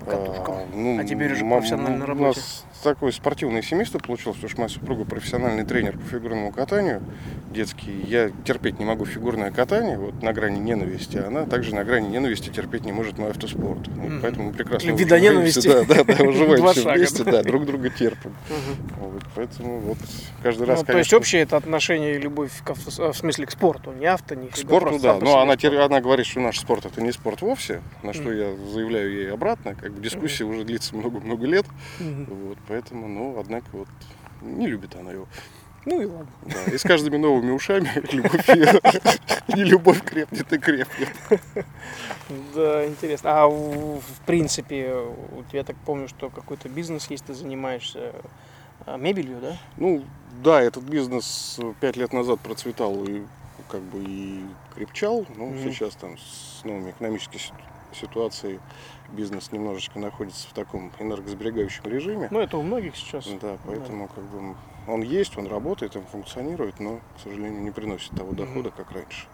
покатушкам? 0.00 0.54
А, 0.54 0.66
ну, 0.74 1.00
А 1.00 1.04
теперь 1.04 1.32
уже 1.32 1.44
профессионально 1.44 1.98
на 1.98 2.04
У 2.04 2.08
работе. 2.08 2.40
нас 2.40 2.64
такое 2.84 3.10
спортивное 3.12 3.62
семейство 3.62 3.98
получилось, 3.98 4.36
потому 4.36 4.50
что 4.50 4.60
моя 4.60 4.68
супруга 4.68 5.04
профессиональный 5.04 5.64
тренер 5.64 5.98
по 5.98 6.04
фигурному 6.06 6.52
катанию 6.52 7.02
детский. 7.50 7.90
Я 8.06 8.30
терпеть 8.44 8.78
не 8.78 8.84
могу 8.84 9.04
фигурное 9.06 9.50
катание, 9.50 9.98
вот 9.98 10.22
на 10.22 10.32
грани 10.32 10.58
ненависти. 10.58 11.16
А 11.18 11.26
она 11.28 11.46
также 11.46 11.74
на 11.74 11.84
грани 11.84 12.08
ненависти 12.08 12.50
терпеть 12.50 12.84
не 12.84 12.92
может 12.92 13.18
мой 13.18 13.30
автоспорт. 13.30 13.88
Вот, 13.88 13.96
Мгм. 14.10 14.20
поэтому 14.22 14.46
мы 14.48 14.52
прекрасно 14.52 14.92
уживаемся, 14.94 15.32
ненависти. 15.32 15.68
Да, 15.68 15.84
да, 15.84 16.04
да, 16.04 16.24
уживаемся 16.24 16.92
вместе, 16.92 17.24
да. 17.24 17.42
друг 17.42 17.64
друга 17.66 17.90
терпим. 17.90 18.34
Вот, 19.00 19.22
поэтому 19.34 19.80
вот 19.80 19.98
каждый 20.42 20.62
Ну, 20.62 20.66
раз, 20.66 20.82
то 20.82 20.96
есть 20.98 21.12
общее 21.12 21.42
это 21.42 21.56
отношение 21.56 22.16
и 22.16 22.18
любовь 22.18 22.50
авто- 22.64 23.12
в 23.12 23.16
смысле 23.16 23.46
к 23.46 23.50
спорту, 23.50 23.92
не 23.92 24.06
авто, 24.06 24.34
не 24.34 24.48
К 24.48 24.56
спорту, 24.56 24.98
да. 25.00 25.18
Но 25.20 25.40
она, 25.40 25.56
говорит, 26.00 26.26
что 26.26 26.40
наш 26.40 26.58
спорт 26.58 26.84
это 26.86 27.00
не 27.00 27.12
спорт 27.12 27.40
вовсе, 27.42 27.80
на 28.02 28.12
что 28.12 28.32
я 28.32 28.54
заявляю 28.72 29.12
ей 29.12 29.32
обратно. 29.32 29.74
Как 29.74 29.92
бы 29.92 30.02
дискуссия 30.02 30.44
уже 30.44 30.64
длится 30.64 30.94
много-много 30.96 31.46
лет. 31.46 31.66
Вот, 32.00 32.58
поэтому, 32.74 33.06
ну, 33.06 33.38
однако, 33.38 33.66
вот 33.72 33.88
не 34.42 34.66
любит 34.66 34.96
она 34.96 35.12
его. 35.12 35.28
Ну 35.86 36.00
и 36.00 36.06
ладно. 36.06 36.32
Да. 36.42 36.72
И 36.72 36.76
с 36.76 36.82
каждыми 36.82 37.18
новыми 37.18 37.52
ушами 37.52 37.88
любовь 38.12 38.48
не 39.54 39.62
любовь 39.62 40.02
крепнет 40.02 40.52
и 40.52 40.58
крепнет. 40.58 41.08
Да, 42.54 42.84
интересно. 42.84 43.42
А 43.42 43.46
в, 43.46 44.02
принципе, 44.26 44.92
у 44.92 45.44
тебя, 45.44 45.60
я 45.60 45.64
так 45.64 45.76
помню, 45.86 46.08
что 46.08 46.30
какой-то 46.30 46.68
бизнес 46.68 47.08
есть, 47.10 47.26
ты 47.26 47.34
занимаешься 47.34 48.12
а, 48.86 48.96
мебелью, 48.96 49.38
да? 49.40 49.56
Ну, 49.76 50.02
да, 50.42 50.60
этот 50.60 50.82
бизнес 50.82 51.60
пять 51.80 51.96
лет 51.96 52.12
назад 52.12 52.40
процветал 52.40 53.04
и 53.04 53.22
как 53.68 53.82
бы 53.82 54.02
и 54.02 54.44
крепчал, 54.74 55.26
но 55.36 55.52
сейчас 55.58 55.94
там 55.94 56.18
с 56.18 56.64
новыми 56.64 56.90
экономическими 56.90 57.38
ситу- 57.38 57.54
ситуацией 57.92 58.58
бизнес 59.14 59.52
немножечко 59.52 59.98
находится 59.98 60.48
в 60.48 60.52
таком 60.52 60.92
энергосберегающем 60.98 61.84
режиме. 61.84 62.28
Ну, 62.30 62.40
это 62.40 62.58
у 62.58 62.62
многих 62.62 62.96
сейчас. 62.96 63.26
Да, 63.40 63.56
поэтому 63.66 64.08
как 64.08 64.24
бы 64.24 64.54
он 64.86 65.02
есть, 65.02 65.36
он 65.38 65.46
работает, 65.46 65.96
он 65.96 66.04
функционирует, 66.04 66.80
но, 66.80 67.00
к 67.16 67.20
сожалению, 67.22 67.62
не 67.62 67.70
приносит 67.70 68.10
того 68.10 68.32
дохода, 68.32 68.70
как 68.70 68.90
раньше. 68.92 69.26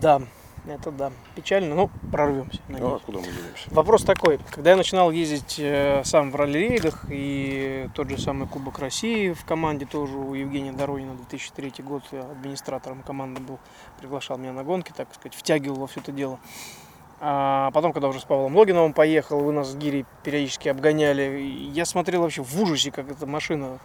Да, 0.00 0.22
это 0.66 0.90
да. 0.90 1.12
Печально, 1.34 1.74
но 1.74 1.90
прорвемся. 2.10 2.60
Ну, 2.68 2.94
а 2.94 2.98
куда 2.98 3.18
мы 3.18 3.26
денемся? 3.26 3.68
Вопрос 3.70 4.02
такой. 4.04 4.38
Когда 4.50 4.70
я 4.70 4.76
начинал 4.76 5.10
ездить 5.10 5.56
э, 5.58 6.02
сам 6.04 6.30
в 6.30 6.36
ралли-рейдах, 6.36 7.06
и 7.10 7.88
тот 7.94 8.10
же 8.10 8.18
самый 8.18 8.48
Кубок 8.48 8.78
России 8.78 9.32
в 9.32 9.44
команде 9.44 9.86
тоже 9.86 10.16
у 10.16 10.34
Евгения 10.34 10.72
Доронина, 10.72 11.14
2003 11.14 11.72
год, 11.84 12.02
я 12.12 12.20
администратором 12.20 13.02
команды 13.02 13.40
был, 13.40 13.58
приглашал 14.00 14.38
меня 14.38 14.52
на 14.52 14.64
гонки, 14.64 14.92
так 14.94 15.14
сказать, 15.14 15.34
втягивал 15.34 15.76
во 15.76 15.86
все 15.86 16.00
это 16.00 16.12
дело. 16.12 16.38
А 17.20 17.70
потом, 17.72 17.92
когда 17.92 18.08
уже 18.08 18.20
с 18.20 18.24
Павлом 18.24 18.56
Логиновым 18.56 18.92
поехал, 18.92 19.40
вы 19.40 19.52
нас 19.52 19.68
с 19.68 19.76
Гири 19.76 20.06
периодически 20.22 20.68
обгоняли, 20.68 21.40
я 21.72 21.84
смотрел 21.84 22.22
вообще 22.22 22.42
в 22.42 22.62
ужасе, 22.62 22.92
как 22.92 23.10
эта 23.10 23.26
машина 23.26 23.78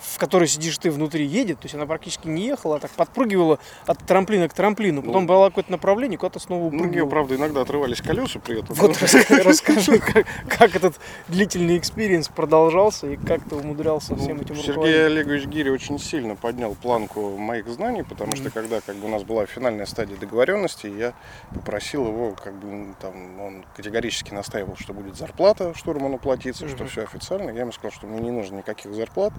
в 0.00 0.18
которой 0.18 0.48
сидишь 0.48 0.78
ты 0.78 0.90
внутри, 0.90 1.24
едет, 1.26 1.60
то 1.60 1.66
есть 1.66 1.74
она 1.74 1.86
практически 1.86 2.26
не 2.28 2.46
ехала, 2.46 2.76
а 2.76 2.80
так 2.80 2.90
подпрыгивала 2.92 3.58
от 3.86 3.98
трамплина 4.06 4.48
к 4.48 4.54
трамплину, 4.54 5.02
потом 5.02 5.22
Ну, 5.22 5.28
было 5.28 5.48
какое-то 5.48 5.70
направление, 5.70 6.18
куда-то 6.18 6.38
снова 6.38 6.62
Ну, 6.62 6.66
у 6.68 6.70
нее, 6.70 6.80
упрыгивала. 6.80 7.10
правда, 7.10 7.34
иногда 7.36 7.60
отрывались 7.62 8.00
колеса 8.00 8.38
при 8.38 8.60
этом. 8.60 8.74
Вот 8.76 8.96
расскажи, 9.00 9.98
как, 10.00 10.26
как 10.48 10.76
этот 10.76 10.98
длительный 11.28 11.78
experience 11.78 12.28
продолжался 12.28 13.08
и 13.08 13.16
как 13.16 13.44
ты 13.48 13.56
умудрялся 13.56 14.14
Ну, 14.14 14.22
всем 14.22 14.40
этим 14.40 14.56
Сергей 14.56 14.72
руководить. 14.72 14.96
Олегович 15.06 15.44
Гири 15.46 15.70
очень 15.70 15.98
сильно 15.98 16.36
поднял 16.36 16.74
планку 16.74 17.36
моих 17.36 17.68
знаний, 17.68 18.02
потому 18.02 18.36
что 18.36 18.50
когда 18.50 18.80
как 18.80 18.96
бы, 18.96 19.06
у 19.06 19.10
нас 19.10 19.22
была 19.22 19.46
финальная 19.46 19.86
стадия 19.86 20.16
договоренности, 20.16 20.86
я 20.86 21.12
попросил 21.54 22.06
его, 22.06 22.32
как 22.32 22.54
бы 22.54 22.66
ну, 22.66 22.94
там, 23.00 23.40
он 23.40 23.64
категорически 23.76 24.32
настаивал, 24.32 24.76
что 24.76 24.92
будет 24.92 25.16
зарплата 25.16 25.74
штурману 25.74 26.18
платиться, 26.18 26.68
что 26.68 26.86
все 26.86 27.02
официально. 27.02 27.50
Я 27.50 27.60
ему 27.60 27.72
сказал, 27.72 27.90
что 27.92 28.06
мне 28.06 28.20
не 28.20 28.30
нужно 28.30 28.56
никаких 28.58 28.94
зарплат, 28.94 29.32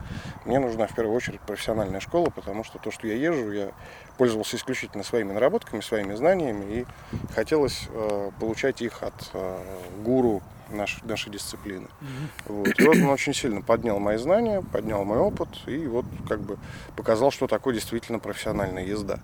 мне 0.51 0.59
нужна 0.59 0.85
в 0.85 0.93
первую 0.93 1.15
очередь 1.15 1.39
профессиональная 1.39 2.01
школа, 2.01 2.29
потому 2.29 2.65
что 2.65 2.77
то, 2.77 2.91
что 2.91 3.07
я 3.07 3.15
езжу, 3.15 3.53
я 3.53 3.71
пользовался 4.17 4.57
исключительно 4.57 5.01
своими 5.01 5.31
наработками, 5.31 5.79
своими 5.79 6.13
знаниями, 6.13 6.65
и 6.73 6.85
хотелось 7.33 7.87
э, 7.87 8.31
получать 8.37 8.81
их 8.81 9.01
от 9.01 9.13
э, 9.33 9.59
гуру 10.03 10.41
наш- 10.71 11.01
нашей 11.03 11.31
дисциплины. 11.31 11.87
Мгм. 12.01 12.29
Вот. 12.57 12.79
И 12.79 12.83
вот 12.83 12.95
он 12.95 13.09
очень 13.09 13.33
сильно 13.33 13.61
поднял 13.61 13.99
мои 13.99 14.17
знания, 14.17 14.61
поднял 14.71 15.03
мой 15.05 15.19
опыт 15.19 15.49
и 15.67 15.85
вот 15.87 16.05
как 16.27 16.41
бы 16.41 16.57
показал, 16.95 17.31
что 17.31 17.47
такое 17.47 17.73
действительно 17.73 18.19
профессиональная 18.19 18.85
езда. 18.85 19.19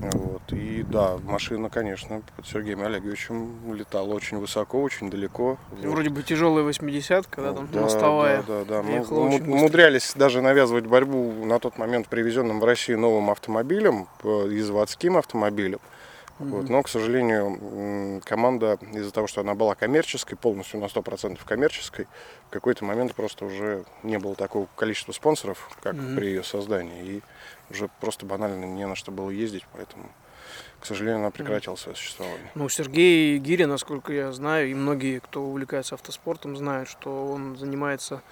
Вот. 0.00 0.42
И 0.52 0.82
да, 0.82 1.18
машина, 1.24 1.70
конечно, 1.70 2.22
под 2.36 2.46
Сергеем 2.46 2.82
Олеговичем 2.82 3.74
летала 3.74 4.12
очень 4.14 4.38
высоко, 4.38 4.82
очень 4.82 5.10
далеко. 5.10 5.58
Вот. 5.70 5.84
Вроде 5.84 6.10
бы 6.10 6.22
тяжелая 6.22 6.64
80-ка, 6.64 7.40
да, 7.42 7.52
там 7.52 7.68
Да, 7.72 7.80
мостовая. 7.82 8.42
Да, 8.46 8.64
да, 8.64 8.82
да. 8.82 8.82
Мы 8.82 9.00
умудрялись 9.00 10.12
даже 10.14 10.40
навязывать 10.42 10.86
борьбу 10.86 11.32
на 11.44 11.58
тот 11.58 11.78
момент 11.78 12.08
привезенным 12.08 12.60
в 12.60 12.64
Россию 12.64 12.98
новым 13.00 13.30
автомобилем 13.30 14.06
э, 14.22 14.48
и 14.50 14.60
заводским 14.60 15.16
автомобилем. 15.16 15.80
Вот. 16.38 16.64
Мгм. 16.64 16.72
Но, 16.72 16.82
к 16.82 16.88
сожалению, 16.88 18.20
команда 18.24 18.78
из-за 18.92 19.10
того, 19.10 19.26
что 19.26 19.40
она 19.40 19.54
была 19.54 19.74
коммерческой, 19.74 20.36
полностью 20.36 20.78
на 20.80 20.88
100% 20.88 21.42
коммерческой, 21.44 22.06
в 22.48 22.50
какой-то 22.50 22.84
момент 22.84 23.14
просто 23.14 23.46
уже 23.46 23.84
не 24.02 24.18
было 24.18 24.34
такого 24.34 24.68
количества 24.76 25.12
спонсоров, 25.12 25.70
как 25.82 25.94
Мгм. 25.94 26.16
при 26.16 26.26
ее 26.26 26.42
создании. 26.42 27.04
И 27.04 27.22
уже 27.70 27.88
просто 28.00 28.26
банально 28.26 28.64
не 28.66 28.86
на 28.86 28.94
что 28.96 29.12
было 29.12 29.30
ездить, 29.30 29.64
поэтому, 29.72 30.10
к 30.78 30.84
сожалению, 30.86 31.20
она 31.20 31.30
прекратила 31.30 31.74
свое 31.76 31.96
существование. 31.96 32.50
Ну, 32.54 32.68
Сергей 32.68 33.38
Гири, 33.38 33.64
насколько 33.64 34.12
я 34.12 34.30
знаю, 34.32 34.70
и 34.70 34.74
многие, 34.74 35.20
кто 35.20 35.42
увлекается 35.42 35.94
автоспортом, 35.94 36.56
знают, 36.56 36.88
что 36.88 37.28
он 37.28 37.56
занимается 37.56 38.22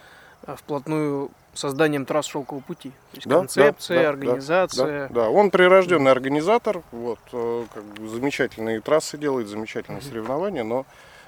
вплотную 0.46 1.30
созданием 1.54 2.04
трасс 2.04 2.26
шелкового 2.26 2.62
пути. 2.62 2.90
То 3.12 3.16
есть 3.16 3.26
Да, 3.26 3.34
да, 3.34 3.40
концепция, 3.40 3.96
да, 3.96 4.02
да, 4.02 4.08
организация. 4.08 5.08
Да, 5.08 5.14
да, 5.14 5.30
он 5.30 5.50
прирожденный 5.50 6.10
организатор, 6.10 6.82
вот, 6.92 7.20
э, 7.32 7.64
как 7.72 7.84
бы 7.84 8.08
замечательные 8.08 8.80
трассы 8.80 9.16
делает, 9.16 9.48
замечательные 9.48 10.02
соревнования, 10.02 10.64
но 10.64 10.84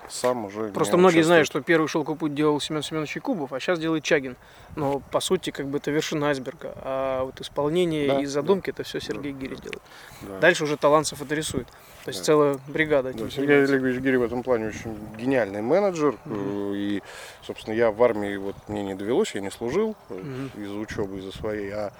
сам 0.08 0.44
уже 0.46 0.68
Просто 0.68 0.96
многие 0.96 1.22
знают, 1.22 1.46
что 1.46 1.60
первый 1.60 1.88
шелковый 1.88 2.18
путь 2.18 2.34
делал 2.34 2.60
Семен 2.60 2.82
Семенович 2.82 3.16
Якубов, 3.16 3.52
а 3.52 3.60
сейчас 3.60 3.78
делает 3.78 4.04
Чагин. 4.04 4.36
Но 4.76 5.00
по 5.10 5.20
сути, 5.20 5.50
как 5.50 5.66
бы 5.66 5.78
это 5.78 5.90
вершина 5.90 6.28
айсберга. 6.28 6.72
А 6.76 7.24
вот 7.24 7.40
исполнение 7.40 8.06
Да, 8.08 8.20
и 8.20 8.26
задумки 8.26 8.70
это 8.70 8.82
все 8.84 9.00
Сергей 9.00 9.32
Гири 9.32 9.56
делает. 9.56 9.82
Да. 10.22 10.38
Дальше 10.38 10.64
уже 10.64 10.76
талантцев 10.76 11.20
это 11.22 11.34
рисует. 11.34 11.66
То 12.06 12.10
есть 12.10 12.20
Да. 12.20 12.24
целая 12.26 12.58
бригада. 12.68 13.12
Да, 13.12 13.28
Сергей. 13.28 13.64
Олегович 13.64 13.98
Гири 14.00 14.14
в 14.16 14.22
этом 14.22 14.44
плане 14.44 14.68
очень 14.68 14.96
гениальный 15.18 15.60
менеджер. 15.60 16.14
э, 16.24 16.72
И, 16.76 17.02
собственно, 17.44 17.74
я 17.74 17.90
в 17.90 18.00
армии, 18.00 18.36
вот 18.36 18.54
мне 18.68 18.84
не 18.84 18.94
довелось, 18.94 19.34
я 19.34 19.40
не 19.40 19.50
служил 19.50 19.96
э, 20.10 20.14
Мгм. 20.14 20.50
из-за 20.64 20.74
учебы, 20.78 21.18
из-за 21.18 21.32
своей, 21.36 21.70
а 21.72 21.92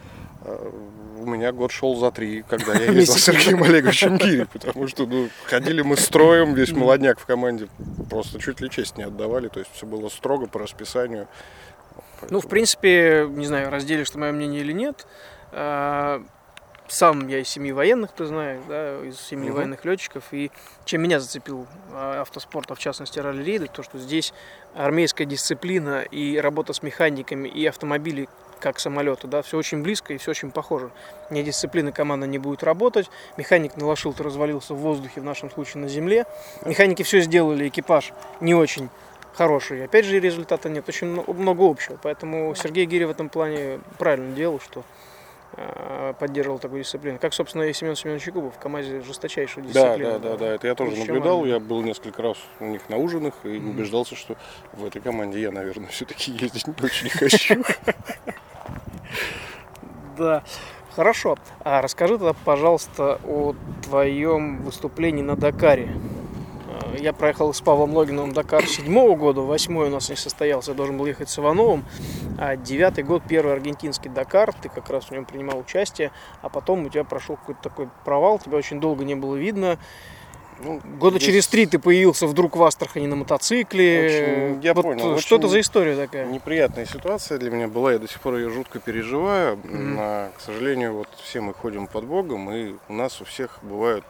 э, 0.45 0.71
у 1.19 1.27
меня 1.27 1.51
год 1.51 1.73
шел 1.73 1.97
за 1.97 2.13
три, 2.13 2.43
когда 2.49 2.75
я 2.75 2.85
ездил 2.93 3.15
с 3.17 3.25
Сергеем 3.25 3.61
Олеговичем 3.65 4.17
Гири, 4.17 4.45
потому 4.45 4.87
что 4.87 5.07
ну, 5.07 5.29
ходили 5.47 5.83
мы 5.83 5.97
строем, 5.97 6.55
весь 6.55 6.71
молодняк 6.71 7.19
в 7.19 7.27
команде, 7.27 7.67
просто 8.09 8.39
чуть 8.39 8.61
ли 8.61 8.71
честь 8.71 8.97
не 8.97 9.03
отдавали, 9.03 9.49
то 9.49 9.59
есть 9.59 9.73
все 9.75 9.87
было 9.87 10.09
строго 10.09 10.47
по 10.47 10.61
расписанию. 10.61 11.27
Ну, 11.97 11.99
в 11.99 12.21
Поэтому- 12.21 12.43
принципе, 12.49 13.27
не 13.29 13.47
знаю, 13.47 13.71
разделишь 13.71 14.09
ты 14.11 14.19
мое 14.21 14.31
мнение 14.31 14.61
или 14.61 14.73
нет. 14.73 15.05
Сам 16.89 17.27
я 17.29 17.39
из 17.41 17.49
семьи 17.49 17.73
военных, 17.73 18.13
ты 18.13 18.27
знаешь, 18.27 18.61
да, 18.69 19.01
из 19.05 19.21
семьи 19.21 19.49
Мгм. 19.49 19.57
военных 19.57 19.85
летчиков. 19.85 20.25
И 20.31 20.51
чем 20.85 21.03
меня 21.03 21.19
зацепил 21.19 21.67
а, 21.93 22.21
автоспорт, 22.23 22.71
а 22.71 22.75
в 22.75 22.79
частности 22.79 23.19
ралли-рейды, 23.19 23.67
то, 23.67 23.83
что 23.83 23.99
здесь 23.99 24.33
армейская 24.75 25.27
дисциплина 25.27 26.03
и 26.03 26.37
работа 26.39 26.73
с 26.73 26.83
механиками 26.83 27.49
и 27.49 27.67
автомобили 27.67 28.29
как 28.61 28.79
самолеты, 28.79 29.27
да, 29.27 29.43
все 29.43 29.59
очень 29.59 29.83
близко 29.83 30.15
и 30.15 30.17
все 30.19 30.31
очень 30.31 30.51
похоже. 30.51 30.91
Не 31.31 31.43
дисциплины 31.43 31.93
команда 31.93 32.27
не 32.27 32.39
будет 32.39 32.63
работать, 32.63 33.11
механик 33.37 33.77
налошил, 33.77 34.15
ты 34.15 34.23
развалился 34.23 34.73
в 34.73 34.79
воздухе, 34.79 35.21
в 35.21 35.25
нашем 35.25 35.51
случае 35.51 35.83
на 35.83 35.89
земле. 35.89 36.25
Механики 36.65 37.03
все 37.03 37.21
сделали, 37.21 37.69
экипаж 37.69 38.13
не 38.41 38.55
очень 38.55 38.89
хороший. 39.35 39.85
Опять 39.85 40.07
же, 40.07 40.19
результата 40.21 40.71
нет. 40.71 40.89
Очень 40.89 41.09
мно- 41.09 41.25
много 41.35 41.69
общего. 41.69 41.99
Поэтому 42.03 42.55
Сергей 42.55 42.87
Гири 42.87 43.05
в 43.05 43.11
этом 43.11 43.29
плане 43.29 43.81
правильно 43.99 44.35
делал, 44.35 44.59
что 44.61 44.83
поддерживал 46.19 46.59
такую 46.59 46.83
дисциплину. 46.83 47.19
Как, 47.19 47.33
собственно, 47.35 47.63
и 47.63 47.73
Семен 47.73 47.97
Семенович 47.97 48.27
Якубов 48.27 48.55
в 48.55 48.59
КамАЗе 48.59 49.01
жесточайшая 49.03 49.65
Да, 49.65 49.71
дисциплина. 49.71 50.19
да, 50.19 50.31
да, 50.31 50.37
да, 50.37 50.47
это 50.55 50.67
я 50.67 50.75
тоже 50.75 50.97
наблюдал. 50.97 51.45
Я 51.45 51.59
был 51.61 51.83
несколько 51.83 52.23
раз 52.23 52.37
у 52.61 52.67
них 52.67 52.89
на 52.89 52.97
ужинах 52.97 53.35
и 53.45 53.49
Мгм. 53.59 53.71
убеждался, 53.71 54.17
что 54.17 54.37
в 54.73 54.85
этой 54.85 55.01
команде 55.01 55.41
я, 55.41 55.51
наверное, 55.51 55.89
все-таки 55.91 56.33
ездить 56.33 56.67
очень 56.83 57.09
хочу. 57.11 57.65
Да. 60.17 60.43
Хорошо. 60.95 61.37
А 61.63 61.83
расскажи 61.83 62.17
тогда, 62.17 62.33
пожалуйста, 62.33 63.21
о 63.27 63.55
твоем 63.85 64.63
выступлении 64.63 65.21
на 65.23 65.37
Дакаре. 65.37 65.91
Я 66.99 67.13
проехал 67.13 67.53
с 67.53 67.61
Павлом 67.61 67.95
Логиновым 67.95 68.33
Дакар 68.33 68.67
седьмого 68.67 69.17
года, 69.17 69.41
восьмой 69.43 69.89
у 69.89 69.91
нас 69.91 70.09
не 70.09 70.17
состоялся, 70.17 70.73
я 70.73 70.77
должен 70.77 70.97
был 70.97 71.07
ехать 71.07 71.29
с 71.29 71.39
Ивановым, 71.39 71.85
а 72.39 72.57
девятый 72.57 73.05
год 73.05 73.23
первый 73.29 73.53
аргентинский 73.53 74.09
Дакар, 74.09 74.53
ты 74.53 74.69
как 74.69 74.91
раз 74.91 75.07
в 75.07 75.11
нем 75.11 75.25
принимал 75.25 75.59
участие, 75.59 76.11
а 76.43 76.49
потом 76.49 76.87
у 76.87 76.89
тебя 76.89 77.05
прошел 77.05 77.37
какой-то 77.37 77.63
такой 77.63 77.89
провал, 78.05 78.39
тебя 78.39 78.57
очень 78.57 78.81
долго 78.81 79.05
не 79.05 79.15
было 79.15 79.37
видно, 79.37 79.79
Ну, 80.59 80.81
Года 80.99 81.17
здесь... 81.17 81.27
через 81.27 81.49
три 81.49 81.67
ты 81.67 81.79
появился 81.79 82.27
вдруг 82.27 82.57
в 82.57 82.63
Астрахани 82.63 83.07
на 83.07 83.17
мотоцикле. 83.17 84.47
Очень, 84.55 84.63
я 84.63 84.75
вот 84.75 84.83
понял. 84.83 85.19
Что 85.19 85.37
это 85.37 85.49
за 85.49 85.61
история 85.61 85.97
такая? 85.97 86.27
Неприятная 86.27 86.87
ситуация 86.87 87.39
для 87.39 87.51
меня 87.51 87.69
была, 87.69 87.93
я 87.93 87.99
до 87.99 88.09
сих 88.09 88.21
пор 88.21 88.37
ее 88.37 88.51
жутко 88.51 88.79
переживаю. 88.79 89.57
Mm-hmm. 89.57 89.97
А, 89.99 90.31
к 90.37 90.41
сожалению, 90.41 90.95
вот 90.95 91.09
все 91.23 91.41
мы 91.41 91.53
ходим 91.53 91.87
под 91.87 92.05
Богом, 92.05 92.51
и 92.51 92.75
у 92.89 92.93
нас 92.93 93.21
у 93.21 93.25
всех 93.25 93.59
бывают 93.63 94.05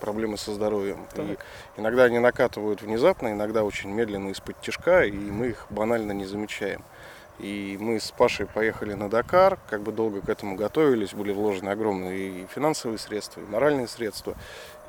проблемы 0.00 0.36
со 0.36 0.52
здоровьем. 0.52 1.06
Так. 1.14 1.26
И 1.26 1.80
иногда 1.80 2.04
они 2.04 2.18
накатывают 2.18 2.82
внезапно, 2.82 3.32
иногда 3.32 3.64
очень 3.64 3.90
медленно 3.90 4.30
из-под 4.30 4.60
тяжка, 4.60 5.04
и 5.04 5.12
мы 5.12 5.48
их 5.48 5.66
банально 5.70 6.12
не 6.12 6.26
замечаем. 6.26 6.82
И 7.38 7.78
мы 7.80 7.98
с 7.98 8.10
Пашей 8.10 8.44
поехали 8.44 8.92
на 8.92 9.08
Дакар, 9.08 9.58
как 9.70 9.80
бы 9.80 9.92
долго 9.92 10.20
к 10.20 10.28
этому 10.28 10.56
готовились, 10.56 11.14
были 11.14 11.32
вложены 11.32 11.70
огромные 11.70 12.42
и 12.42 12.46
финансовые 12.46 12.98
средства, 12.98 13.40
и 13.40 13.44
моральные 13.44 13.88
средства. 13.88 14.34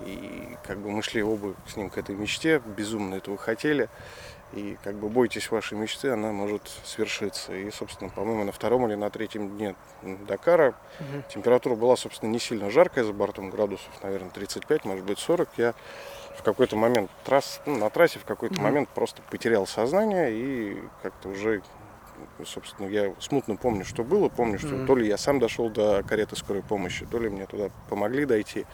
И 0.06 0.58
как 0.68 0.80
бы 0.80 0.90
мы 0.90 1.02
шли 1.02 1.24
оба 1.24 1.54
с 1.68 1.78
ним 1.78 1.90
к 1.90 1.98
этой 1.98 2.16
мечте, 2.16 2.62
безумно 2.78 3.16
этого 3.16 3.38
хотели. 3.38 3.88
И 4.54 4.78
как 4.84 4.96
бы 4.96 5.08
бойтесь 5.08 5.50
вашей 5.50 5.78
мечты, 5.78 6.10
она 6.10 6.32
может 6.32 6.70
свершиться. 6.84 7.54
И, 7.54 7.72
собственно, 7.72 8.10
по-моему, 8.10 8.44
на 8.44 8.52
втором 8.52 8.88
или 8.88 8.96
на 8.96 9.10
третьем 9.10 9.58
дне 9.58 9.76
Дакара 10.02 10.76
угу. 11.00 11.24
температура 11.30 11.76
была, 11.76 11.96
собственно, 11.96 12.30
не 12.30 12.40
сильно 12.40 12.70
жаркая 12.70 13.04
за 13.04 13.14
бортом, 13.14 13.50
градусов, 13.50 13.90
наверное, 14.04 14.30
35, 14.30 14.86
может 14.86 15.06
быть, 15.06 15.20
40. 15.20 15.50
Я 15.58 15.74
в 16.38 16.44
какой-то 16.44 16.76
момент 16.76 17.10
трасс, 17.24 17.62
ну, 17.66 17.78
на 17.78 17.90
трассе 17.90 18.20
в 18.20 18.26
какой-то 18.26 18.56
угу. 18.56 18.64
момент 18.64 18.90
просто 18.90 19.22
потерял 19.30 19.66
сознание 19.66 20.34
и 20.34 20.84
как-то 21.02 21.30
уже 21.30 21.62
собственно, 22.46 22.88
я 22.88 23.14
смутно 23.20 23.56
помню, 23.56 23.86
что 23.86 24.04
было. 24.04 24.30
Помню, 24.30 24.60
что 24.60 24.70
mm-hmm. 24.70 24.86
то 24.86 24.96
ли 24.96 25.08
я 25.08 25.18
сам 25.18 25.40
дошел 25.40 25.70
до 25.70 26.04
кареты 26.04 26.36
скорой 26.36 26.64
помощи, 26.64 27.06
то 27.06 27.20
ли 27.20 27.30
мне 27.30 27.46
туда 27.46 27.70
помогли 27.90 28.26
дойти. 28.26 28.66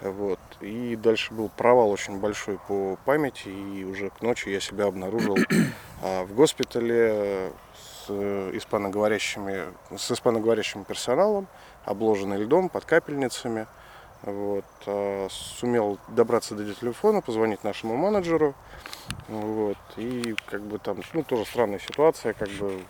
Вот. 0.00 0.40
И 0.60 0.96
дальше 0.96 1.32
был 1.32 1.48
провал 1.48 1.90
очень 1.90 2.18
большой 2.18 2.58
по 2.66 2.98
памяти, 3.04 3.48
и 3.48 3.84
уже 3.84 4.10
к 4.10 4.20
ночи 4.20 4.48
я 4.48 4.60
себя 4.60 4.86
обнаружил 4.86 5.36
а, 6.02 6.24
в 6.24 6.34
госпитале 6.34 7.52
с 8.06 8.10
испаноговорящими, 8.56 9.62
с 9.96 10.10
испаноговорящим 10.10 10.84
персоналом, 10.84 11.46
обложенный 11.84 12.38
льдом, 12.38 12.68
под 12.68 12.84
капельницами. 12.84 13.66
Вот. 14.22 14.64
А, 14.86 15.28
сумел 15.30 15.98
добраться 16.08 16.54
до 16.54 16.72
телефона, 16.74 17.20
позвонить 17.20 17.64
нашему 17.64 17.96
менеджеру. 17.96 18.54
Вот. 19.28 19.78
И 19.96 20.34
как 20.46 20.62
бы 20.62 20.78
там, 20.78 20.98
ну, 21.12 21.22
тоже 21.22 21.44
странная 21.44 21.78
ситуация, 21.78 22.32
как 22.32 22.48
бы 22.50 22.80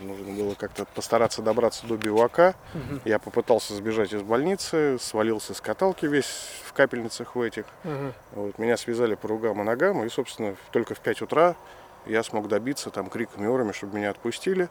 нужно 0.00 0.32
было 0.32 0.54
как-то 0.54 0.84
постараться 0.84 1.42
добраться 1.42 1.86
до 1.86 1.96
бивака. 1.96 2.54
Угу. 2.74 3.00
Я 3.04 3.18
попытался 3.18 3.74
сбежать 3.74 4.12
из 4.12 4.22
больницы, 4.22 4.98
свалился 5.00 5.54
с 5.54 5.60
каталки 5.60 6.06
весь 6.06 6.60
в 6.64 6.72
капельницах 6.72 7.34
в 7.34 7.40
этих. 7.40 7.64
Угу. 7.84 8.12
Вот. 8.32 8.58
Меня 8.58 8.76
связали 8.76 9.14
по 9.14 9.28
ругам 9.28 9.60
и 9.60 9.64
ногам, 9.64 10.04
и, 10.04 10.08
собственно, 10.08 10.56
только 10.72 10.94
в 10.94 11.00
5 11.00 11.22
утра 11.22 11.56
я 12.06 12.22
смог 12.22 12.48
добиться 12.48 12.90
там 12.90 13.08
криками, 13.08 13.52
орами, 13.52 13.72
чтобы 13.72 13.96
меня 13.96 14.10
отпустили. 14.10 14.68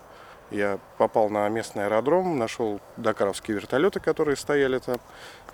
Я 0.51 0.79
попал 0.97 1.29
на 1.29 1.47
местный 1.49 1.85
аэродром, 1.85 2.37
нашел 2.37 2.81
дакаровские 2.97 3.55
вертолеты, 3.55 3.99
которые 3.99 4.35
стояли 4.35 4.79
там. 4.79 4.97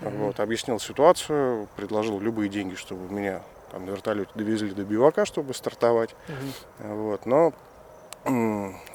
Mm-hmm. 0.01 0.17
Вот, 0.17 0.39
объяснил 0.39 0.79
ситуацию, 0.79 1.67
предложил 1.75 2.19
любые 2.19 2.49
деньги, 2.49 2.75
чтобы 2.75 3.13
меня 3.13 3.43
там, 3.71 3.85
на 3.85 3.91
вертолете 3.91 4.31
довезли 4.33 4.71
до 4.71 4.83
бивака, 4.83 5.25
чтобы 5.25 5.53
стартовать. 5.53 6.15
Mm-hmm. 6.27 6.95
Вот, 6.95 7.25
но 7.25 7.53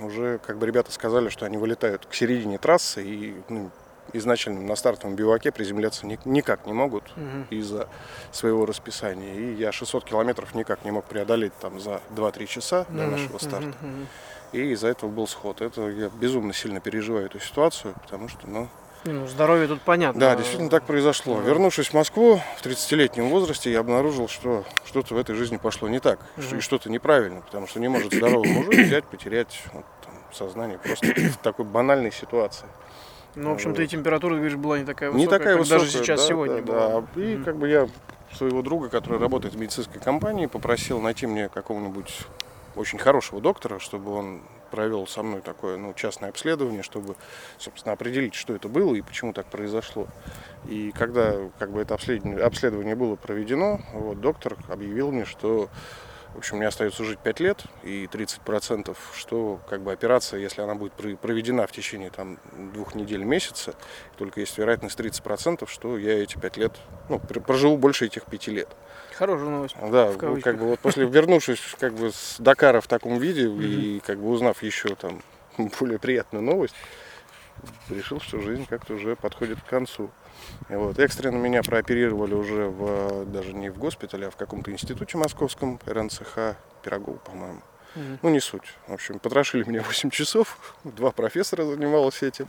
уже 0.01 0.39
как 0.47 0.59
бы 0.59 0.67
ребята 0.67 0.93
сказали, 0.93 1.31
что 1.31 1.47
они 1.47 1.57
вылетают 1.57 2.05
к 2.05 2.13
середине 2.13 2.59
трассы 2.59 3.03
и 3.03 3.43
ну, 3.49 3.71
изначально 4.13 4.61
на 4.61 4.77
стартовом 4.77 5.17
биваке 5.17 5.53
приземляться 5.53 6.07
ни, 6.07 6.19
никак 6.25 6.67
не 6.67 6.73
могут 6.73 7.05
угу. 7.17 7.47
из-за 7.51 7.89
своего 8.31 8.67
расписания. 8.67 9.35
И 9.35 9.55
я 9.55 9.73
600 9.73 10.05
километров 10.05 10.55
никак 10.55 10.85
не 10.85 10.91
мог 10.91 11.05
преодолеть 11.05 11.53
там 11.61 11.81
за 11.81 12.01
2-3 12.15 12.47
часа 12.47 12.87
до 12.89 13.07
нашего 13.07 13.39
старта. 13.39 13.69
Угу. 13.69 14.07
И 14.53 14.73
из-за 14.73 14.89
этого 14.89 15.11
был 15.11 15.27
сход. 15.27 15.61
Это 15.61 15.89
я 15.89 16.09
безумно 16.09 16.53
сильно 16.53 16.81
переживаю 16.81 17.27
эту 17.27 17.41
ситуацию, 17.41 17.95
потому 18.03 18.29
что, 18.29 18.47
ну, 18.47 18.69
ну, 19.05 19.27
здоровье 19.27 19.67
тут 19.67 19.83
понятно. 19.83 20.21
Да, 20.21 20.37
действительно 20.37 20.71
так 20.71 20.85
произошло. 20.85 21.41
Да. 21.41 21.43
Вернувшись 21.43 21.89
в 21.89 21.95
Москву 21.95 22.41
в 22.57 22.65
30-летнем 22.65 23.31
возрасте, 23.31 23.73
я 23.73 23.81
обнаружил, 23.81 24.29
что 24.29 24.65
что-то 24.85 25.15
в 25.15 25.19
этой 25.19 25.35
жизни 25.35 25.57
пошло 25.57 25.89
не 25.89 25.99
так, 25.99 26.21
угу. 26.37 26.57
и 26.57 26.61
что-то 26.61 26.89
неправильно, 26.89 27.41
потому 27.41 27.67
что 27.67 27.81
не 27.81 27.89
может 27.89 28.13
здоровый 28.13 28.51
мужик 28.51 28.79
взять, 28.79 29.05
потерять 29.05 29.61
вот, 29.73 29.85
там, 30.05 30.15
сознание 30.33 30.79
просто 30.79 31.07
в 31.07 31.37
такой 31.39 31.65
банальной 31.65 32.13
ситуации. 32.13 32.67
Ну, 33.35 33.51
в 33.51 33.55
общем-то, 33.55 33.83
и 33.83 33.87
температура, 33.87 34.35
говоришь, 34.35 34.57
была 34.57 34.79
не 34.79 34.85
такая 34.85 35.11
высокая, 35.11 35.27
не 35.27 35.39
такая 35.39 35.57
высокая 35.57 35.79
даже 35.81 35.91
сейчас 35.91 36.21
да, 36.21 36.27
сегодня 36.27 36.63
да, 36.63 36.73
была. 36.73 37.01
Да. 37.15 37.23
И 37.23 37.43
как 37.43 37.57
бы 37.57 37.69
я 37.69 37.89
своего 38.35 38.63
друга, 38.63 38.89
который 38.89 39.19
работает 39.19 39.55
в 39.55 39.59
медицинской 39.59 40.01
компании, 40.01 40.47
попросил 40.47 41.01
найти 41.01 41.27
мне 41.27 41.49
какого-нибудь 41.49 42.27
очень 42.77 42.99
хорошего 42.99 43.41
доктора, 43.41 43.79
чтобы 43.79 44.13
он 44.13 44.43
провел 44.71 45.07
со 45.07 45.23
мной 45.23 45.43
такое 45.43 45.77
ну, 45.77 45.93
частное 45.95 46.31
обследование, 46.31 46.83
чтобы, 46.83 47.15
собственно, 47.59 47.93
определить, 47.93 48.35
что 48.35 48.55
это 48.55 48.69
было 48.69 48.95
и 48.95 49.03
почему 49.03 49.33
так 49.35 49.47
произошло. 49.47 50.09
И 50.67 50.93
когда 50.93 51.35
как 51.59 51.71
бы, 51.71 51.83
это 51.83 51.95
обследование, 51.95 52.43
обследование 52.43 52.95
было 52.97 53.17
проведено, 53.17 53.81
вот, 53.93 54.21
доктор 54.21 54.57
объявил 54.69 55.13
мне, 55.13 55.27
что 55.27 55.69
в 56.35 56.39
общем, 56.39 56.57
мне 56.59 56.67
остается 56.67 57.05
жить 57.05 57.19
5 57.19 57.41
лет 57.41 57.65
и 57.83 58.07
30%, 58.07 58.97
что 59.15 59.61
как 59.69 59.83
бы 59.83 59.93
операция, 59.93 60.41
если 60.41 60.63
она 60.63 60.75
будет 60.75 60.93
проведена 60.93 61.67
в 61.67 61.73
течение 61.73 62.11
там, 62.11 62.39
двух 62.73 62.95
недель, 62.95 63.23
месяца, 63.23 63.75
только 64.17 64.41
есть 64.41 64.57
вероятность 64.57 64.99
30%, 64.99 65.69
что 65.69 65.99
я 65.99 66.23
эти 66.23 66.39
5 66.39 66.57
лет, 66.57 66.73
ну, 67.09 67.19
проживу 67.19 67.77
больше 67.77 68.07
этих 68.07 68.25
5 68.25 68.49
лет. 68.49 68.69
Хорошая 69.15 69.49
новость. 69.49 69.77
Да, 69.81 70.13
ну, 70.21 70.41
как 70.41 70.59
бы 70.59 70.67
вот 70.67 70.81
после 70.81 71.07
вернувшись 71.07 71.61
как 71.79 71.95
бы 71.95 72.13
с 72.13 72.37
Дакара 72.39 72.81
в 72.81 72.87
таком 72.87 73.19
виде 73.19 73.49
и 73.49 74.01
как 74.01 74.19
бы 74.19 74.31
узнав 74.31 74.63
еще 74.63 74.95
там 74.95 75.23
более 75.81 75.99
приятную 75.99 76.43
новость, 76.43 76.75
решил, 77.89 78.21
что 78.21 78.41
жизнь 78.41 78.67
как-то 78.67 78.95
уже 78.95 79.17
подходит 79.17 79.61
к 79.61 79.67
концу. 79.67 80.11
И 80.69 80.75
вот, 80.75 80.99
экстренно 80.99 81.37
меня 81.37 81.63
прооперировали 81.63 82.35
уже 82.35 82.67
в, 82.67 83.27
даже 83.27 83.53
не 83.53 83.71
в 83.71 83.79
госпитале, 83.79 84.29
а 84.29 84.31
в 84.31 84.37
каком-то 84.37 84.71
институте 84.71 85.17
московском, 85.19 85.81
РНЦХ, 85.87 86.57
Пирогов, 86.83 87.21
по-моему. 87.23 87.63
Ну, 87.95 88.31
не 88.31 88.41
суть. 88.41 88.75
В 88.87 88.95
общем, 88.95 89.19
потрошили 89.19 89.65
меня 89.65 89.83
8 89.87 90.11
часов, 90.11 90.77
два 90.85 91.11
профессора 91.11 91.65
занималась 91.65 92.23
этим. 92.23 92.49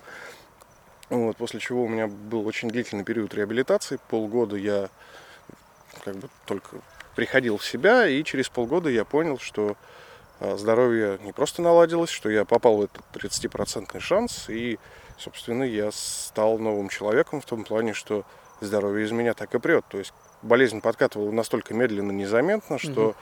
Вот, 1.09 1.37
после 1.37 1.59
чего 1.59 1.83
у 1.83 1.87
меня 1.87 2.07
был 2.07 2.47
очень 2.47 2.69
длительный 2.69 3.03
период 3.03 3.33
реабилитации. 3.33 3.99
Полгода 4.09 4.55
я 4.55 4.89
как 6.03 6.15
бы 6.15 6.29
только 6.45 6.77
приходил 7.15 7.57
в 7.57 7.65
себя, 7.65 8.07
и 8.07 8.23
через 8.23 8.49
полгода 8.49 8.89
я 8.89 9.05
понял, 9.05 9.37
что 9.37 9.77
а, 10.39 10.57
здоровье 10.57 11.19
не 11.21 11.31
просто 11.31 11.61
наладилось, 11.61 12.09
что 12.09 12.29
я 12.29 12.45
попал 12.45 12.77
в 12.77 12.81
этот 12.83 13.03
30% 13.13 13.99
шанс, 13.99 14.49
и, 14.49 14.79
собственно, 15.17 15.63
я 15.63 15.91
стал 15.91 16.57
новым 16.59 16.89
человеком 16.89 17.41
в 17.41 17.45
том 17.45 17.63
плане, 17.63 17.93
что 17.93 18.23
здоровье 18.61 19.05
из 19.05 19.11
меня 19.11 19.33
так 19.33 19.53
и 19.55 19.59
прет. 19.59 19.85
То 19.89 19.97
есть 19.97 20.13
болезнь 20.41 20.81
подкатывала 20.81 21.31
настолько 21.31 21.73
медленно, 21.73 22.11
незаметно, 22.11 22.77
что 22.77 23.09
угу 23.09 23.15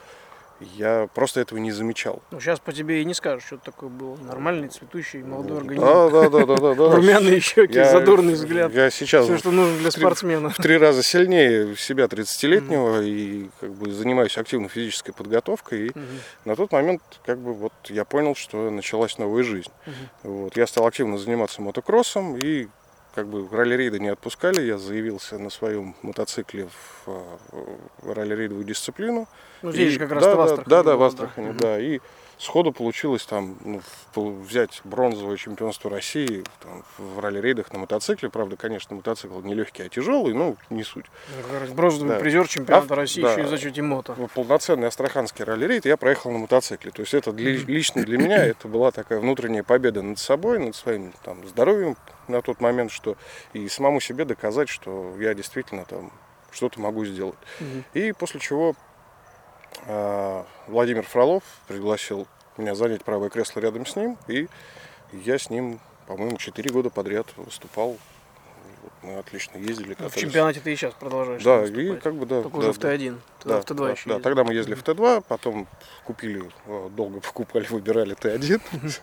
я 0.74 1.08
просто 1.14 1.40
этого 1.40 1.58
не 1.58 1.72
замечал. 1.72 2.22
Ну, 2.30 2.40
сейчас 2.40 2.60
по 2.60 2.72
тебе 2.72 3.02
и 3.02 3.04
не 3.04 3.14
скажешь, 3.14 3.46
что 3.46 3.56
это 3.56 3.66
такое 3.66 3.88
было. 3.88 4.16
Нормальный, 4.16 4.68
цветущий, 4.68 5.22
молодой 5.22 5.58
организм. 5.58 5.84
Да, 5.84 6.10
да, 6.10 6.28
да, 6.28 6.46
да, 6.46 6.56
да. 6.56 6.74
да. 6.74 6.90
Румяные 6.96 7.40
щеки, 7.40 7.74
я, 7.74 7.90
задорный 7.90 8.34
взгляд. 8.34 8.72
Я 8.72 8.90
сейчас 8.90 9.24
Все, 9.26 9.38
что 9.38 9.50
нужно 9.50 9.78
для 9.78 9.90
спортсмена. 9.90 10.50
В 10.50 10.56
три 10.56 10.76
раза 10.76 11.02
сильнее 11.02 11.76
себя 11.76 12.04
30-летнего 12.04 13.02
mm-hmm. 13.02 13.08
и 13.08 13.50
как 13.60 13.72
бы 13.72 13.92
занимаюсь 13.92 14.36
активной 14.38 14.68
физической 14.68 15.12
подготовкой. 15.12 15.86
И 15.86 15.90
mm-hmm. 15.90 16.18
на 16.44 16.56
тот 16.56 16.72
момент 16.72 17.02
как 17.24 17.38
бы 17.38 17.54
вот 17.54 17.72
я 17.88 18.04
понял, 18.04 18.34
что 18.34 18.70
началась 18.70 19.18
новая 19.18 19.42
жизнь. 19.42 19.70
Mm-hmm. 19.86 19.92
Вот. 20.24 20.56
Я 20.56 20.66
стал 20.66 20.86
активно 20.86 21.18
заниматься 21.18 21.62
мотокроссом 21.62 22.36
и 22.36 22.68
как 23.14 23.28
бы 23.28 23.46
ралли-рейды 23.50 24.00
не 24.00 24.08
отпускали, 24.08 24.62
я 24.62 24.78
заявился 24.78 25.38
на 25.38 25.50
своем 25.50 25.94
мотоцикле 26.02 26.68
в, 27.04 27.08
в 28.02 28.12
ралли-рейдовую 28.12 28.64
дисциплину. 28.64 29.28
Ну, 29.62 29.72
здесь 29.72 29.88
и, 29.88 29.92
же 29.92 29.98
как 29.98 30.12
раз 30.12 30.24
да, 30.24 30.34
в 30.34 30.40
Астрахани. 30.40 30.68
Да, 30.68 30.82
да, 30.82 30.96
в 30.96 31.02
Астрахани, 31.02 31.52
да. 31.52 31.58
да. 31.58 31.80
И 31.80 32.00
сходу 32.38 32.72
получилось 32.72 33.24
там 33.24 33.56
ну, 33.64 33.80
взять 34.14 34.80
бронзовое 34.84 35.36
чемпионство 35.36 35.90
России 35.90 36.44
там, 36.60 36.84
в 36.98 37.18
ралли-рейдах 37.18 37.72
на 37.72 37.80
мотоцикле. 37.80 38.30
Правда, 38.30 38.56
конечно, 38.56 38.96
мотоцикл 38.96 39.40
не 39.40 39.54
легкий, 39.54 39.82
а 39.82 39.88
тяжелый, 39.88 40.34
но 40.34 40.56
не 40.70 40.84
суть. 40.84 41.06
Бронзовый 41.74 42.14
да. 42.14 42.20
призер 42.20 42.48
чемпионата 42.48 42.94
а, 42.94 42.96
России 42.96 43.22
да. 43.22 43.32
еще 43.32 43.40
и 43.42 43.44
за 43.44 43.50
зачете 43.50 43.82
мото. 43.82 44.14
Полноценный 44.34 44.88
астраханский 44.88 45.44
ралли-рейд 45.44 45.84
я 45.86 45.96
проехал 45.96 46.30
на 46.30 46.38
мотоцикле. 46.38 46.90
То 46.90 47.02
есть 47.02 47.14
это 47.14 47.32
для, 47.32 47.52
лично 47.52 48.02
для 48.02 48.18
меня 48.18 48.44
это 48.46 48.68
была 48.68 48.90
такая 48.90 49.18
внутренняя 49.20 49.62
победа 49.62 50.02
над 50.02 50.18
собой, 50.18 50.58
над 50.58 50.74
своим 50.76 51.12
там, 51.24 51.46
здоровьем 51.46 51.96
на 52.28 52.42
тот 52.42 52.60
момент, 52.60 52.90
что 52.90 53.16
и 53.52 53.68
самому 53.68 54.00
себе 54.00 54.24
доказать, 54.24 54.68
что 54.68 55.14
я 55.18 55.34
действительно 55.34 55.84
там 55.84 56.10
что-то 56.50 56.80
могу 56.80 57.04
сделать. 57.04 57.38
Угу. 57.60 57.82
И 57.94 58.12
после 58.12 58.40
чего 58.40 58.74
Владимир 60.66 61.02
Фролов 61.04 61.42
пригласил 61.66 62.26
меня 62.56 62.74
занять 62.74 63.04
правое 63.04 63.30
кресло 63.30 63.60
рядом 63.60 63.86
с 63.86 63.96
ним, 63.96 64.16
и 64.28 64.48
я 65.12 65.38
с 65.38 65.50
ним, 65.50 65.80
по-моему, 66.06 66.36
4 66.36 66.70
года 66.70 66.90
подряд 66.90 67.26
выступал 67.36 67.96
мы 69.02 69.18
отлично 69.18 69.58
ездили. 69.58 69.88
Ну, 69.88 69.94
в 69.94 69.96
катались. 69.98 70.14
чемпионате 70.14 70.60
ты 70.60 70.72
и 70.72 70.76
сейчас 70.76 70.94
продолжаешь 70.94 71.42
Да, 71.42 71.64
и 71.64 71.96
как 71.96 72.14
бы 72.14 72.26
да. 72.26 72.42
Только 72.42 72.58
да, 72.58 72.62
уже 72.68 72.72
в 72.72 72.78
да. 72.78 72.94
Т1. 72.94 73.18
Ты 73.40 73.48
Да, 73.48 73.60
в 73.60 73.64
Т2 73.64 73.74
да, 73.74 73.90
еще 73.90 74.08
да, 74.08 74.14
ездил. 74.14 74.20
тогда 74.20 74.44
мы 74.44 74.54
ездили 74.54 74.74
в 74.74 74.82
Т2, 74.82 75.24
потом 75.26 75.66
купили, 76.04 76.50
э, 76.66 76.88
долго 76.90 77.20
покупали, 77.20 77.66
выбирали 77.66 78.16
Т1. 78.16 78.60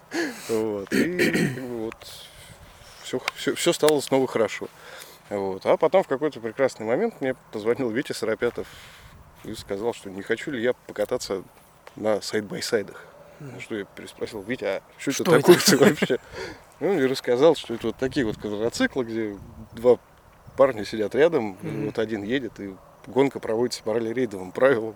Вот, 0.50 0.92
и 0.94 1.32
как 1.32 1.64
бы 1.64 1.78
вот 1.86 1.96
все, 3.04 3.22
все, 3.36 3.56
все 3.56 3.74
стало 3.74 4.00
снова 4.02 4.28
хорошо. 4.28 4.68
Вот. 5.30 5.66
А 5.66 5.78
потом 5.78 6.04
в 6.04 6.08
какой-то 6.08 6.40
прекрасный 6.40 6.86
момент 6.86 7.22
мне 7.22 7.36
позвонил 7.52 7.90
Витя 7.90 8.14
Сарапятов 8.14 8.68
и 9.44 9.54
сказал, 9.56 9.94
что 9.94 10.10
не 10.10 10.22
хочу 10.22 10.52
ли 10.52 10.62
я 10.62 10.74
покататься 10.74 11.44
на 11.96 12.22
side-by-side 12.22 12.85
ах. 12.85 13.06
На 13.40 13.60
Что 13.60 13.76
я 13.76 13.86
переспросил, 13.86 14.42
Витя, 14.42 14.66
а 14.66 14.82
что, 14.98 15.12
Что 15.12 15.24
это 15.24 15.38
такое 15.40 15.56
это?» 15.56 15.78
вообще? 15.78 16.18
Ну, 16.82 17.00
и 17.00 17.06
рассказал, 17.06 17.56
что 17.56 17.74
это 17.74 17.88
вот 17.88 17.96
такие 17.98 18.26
вот 18.26 18.38
квадроциклы, 18.38 19.04
где 19.06 19.38
два 19.74 19.98
парня 20.58 20.84
сидят 20.86 21.16
рядом, 21.16 21.58
Мгм. 21.62 21.86
вот 21.86 22.00
один 22.00 22.24
едет, 22.24 22.60
и 22.60 22.76
гонка 23.08 23.40
проводится 23.40 23.82
по 23.84 23.94
ралли-рейдовым 23.94 24.52
правилам. 24.52 24.96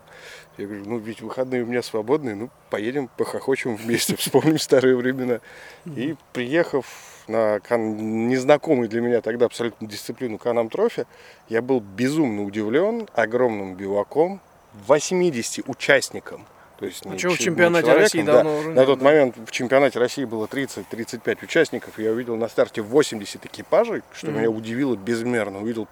Я 0.58 0.66
говорю, 0.68 0.84
ну 0.86 0.98
ведь 0.98 1.22
выходные 1.22 1.64
у 1.64 1.66
меня 1.66 1.82
свободные, 1.82 2.36
ну 2.36 2.50
поедем, 2.70 3.10
похохочем 3.18 3.76
вместе, 3.78 4.16
вспомним 4.18 4.60
старые 4.60 4.96
времена. 4.98 5.40
И 5.86 6.16
приехав 6.34 6.86
на 7.28 7.60
незнакомый 7.78 8.88
для 8.88 9.02
меня 9.02 9.22
тогда 9.22 9.46
абсолютно 9.46 9.88
дисциплину 9.88 10.38
Канам 10.38 10.70
Трофи, 10.70 11.06
я 11.50 11.62
был 11.62 11.80
безумно 11.80 12.44
удивлен 12.44 13.08
огромным 13.14 13.76
биваком, 13.76 14.42
80 14.88 15.68
участникам. 15.70 16.46
То 16.80 16.88
есть 16.88 17.06
Ну, 17.06 17.14
не 17.14 17.20
чё, 17.20 17.30
в 17.30 17.38
чемпионате 17.38 17.94
России 17.94 18.24
да. 18.24 18.34
давно 18.34 18.58
уже 18.58 18.70
На 18.72 18.80
нет, 18.80 18.86
тот 18.88 19.00
да. 19.00 19.06
момент 19.06 19.36
в 19.38 19.52
чемпионате 19.52 20.00
России 20.00 20.26
было 20.26 20.48
30-35 20.48 21.44
участников. 21.44 22.00
Я 22.00 22.12
увидел 22.12 22.36
на 22.36 22.48
старте 22.50 22.82
80 22.82 23.46
экипажей, 23.46 24.02
что 24.14 24.28
Мгм. 24.32 24.40
меня 24.40 24.50
удивило 24.50 24.96
безмерно. 24.96 25.62
Увидел 25.62 25.88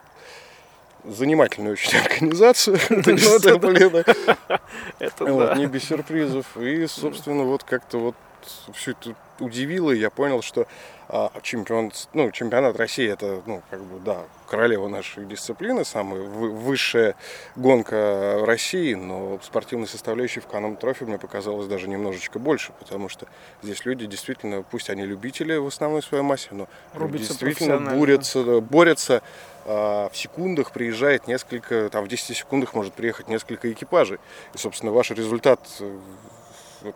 занимательную 1.05 1.73
очень 1.73 1.97
организацию. 2.05 2.77
Ну, 2.89 2.97
это 2.99 3.15
не 5.55 5.67
без 5.67 5.83
сюрпризов. 5.83 6.57
И, 6.57 6.85
собственно, 6.87 7.43
вот 7.43 7.63
как-то 7.63 7.97
вот 7.99 8.15
все 8.73 8.91
это 8.91 9.15
удивило, 9.41 9.91
и 9.91 9.99
я 9.99 10.09
понял, 10.09 10.41
что 10.41 10.67
а, 11.09 11.31
чемпион, 11.41 11.91
ну, 12.13 12.31
чемпионат 12.31 12.77
России 12.77 13.05
это, 13.09 13.41
ну, 13.45 13.61
как 13.69 13.83
бы, 13.83 13.99
да, 13.99 14.19
королева 14.47 14.87
нашей 14.87 15.25
дисциплины, 15.25 15.83
самая 15.83 16.21
вы- 16.21 16.51
высшая 16.51 17.15
гонка 17.57 18.43
России, 18.45 18.93
но 18.93 19.37
спортивной 19.43 19.87
составляющей 19.87 20.39
в 20.39 20.47
Каном 20.47 20.77
Трофи 20.77 21.03
мне 21.03 21.17
показалось 21.17 21.67
даже 21.67 21.89
немножечко 21.89 22.39
больше, 22.39 22.71
потому 22.79 23.09
что 23.09 23.27
здесь 23.61 23.83
люди 23.85 24.05
действительно, 24.05 24.63
пусть 24.63 24.89
они 24.89 25.03
любители 25.03 25.55
в 25.57 25.67
основной 25.67 26.01
своей 26.01 26.23
массе, 26.23 26.49
но 26.51 26.69
Рубятся 26.93 27.29
действительно 27.29 27.77
борются, 27.97 28.61
борются 28.61 29.21
а, 29.65 30.09
в 30.09 30.17
секундах 30.17 30.71
приезжает 30.71 31.27
несколько, 31.27 31.89
там 31.89 32.05
в 32.05 32.07
10 32.07 32.37
секундах 32.37 32.73
может 32.73 32.93
приехать 32.93 33.27
несколько 33.27 33.71
экипажей. 33.71 34.19
И, 34.53 34.57
собственно, 34.57 34.91
ваш 34.91 35.11
результат 35.11 35.59
э, 35.79 35.99
вот, 36.81 36.95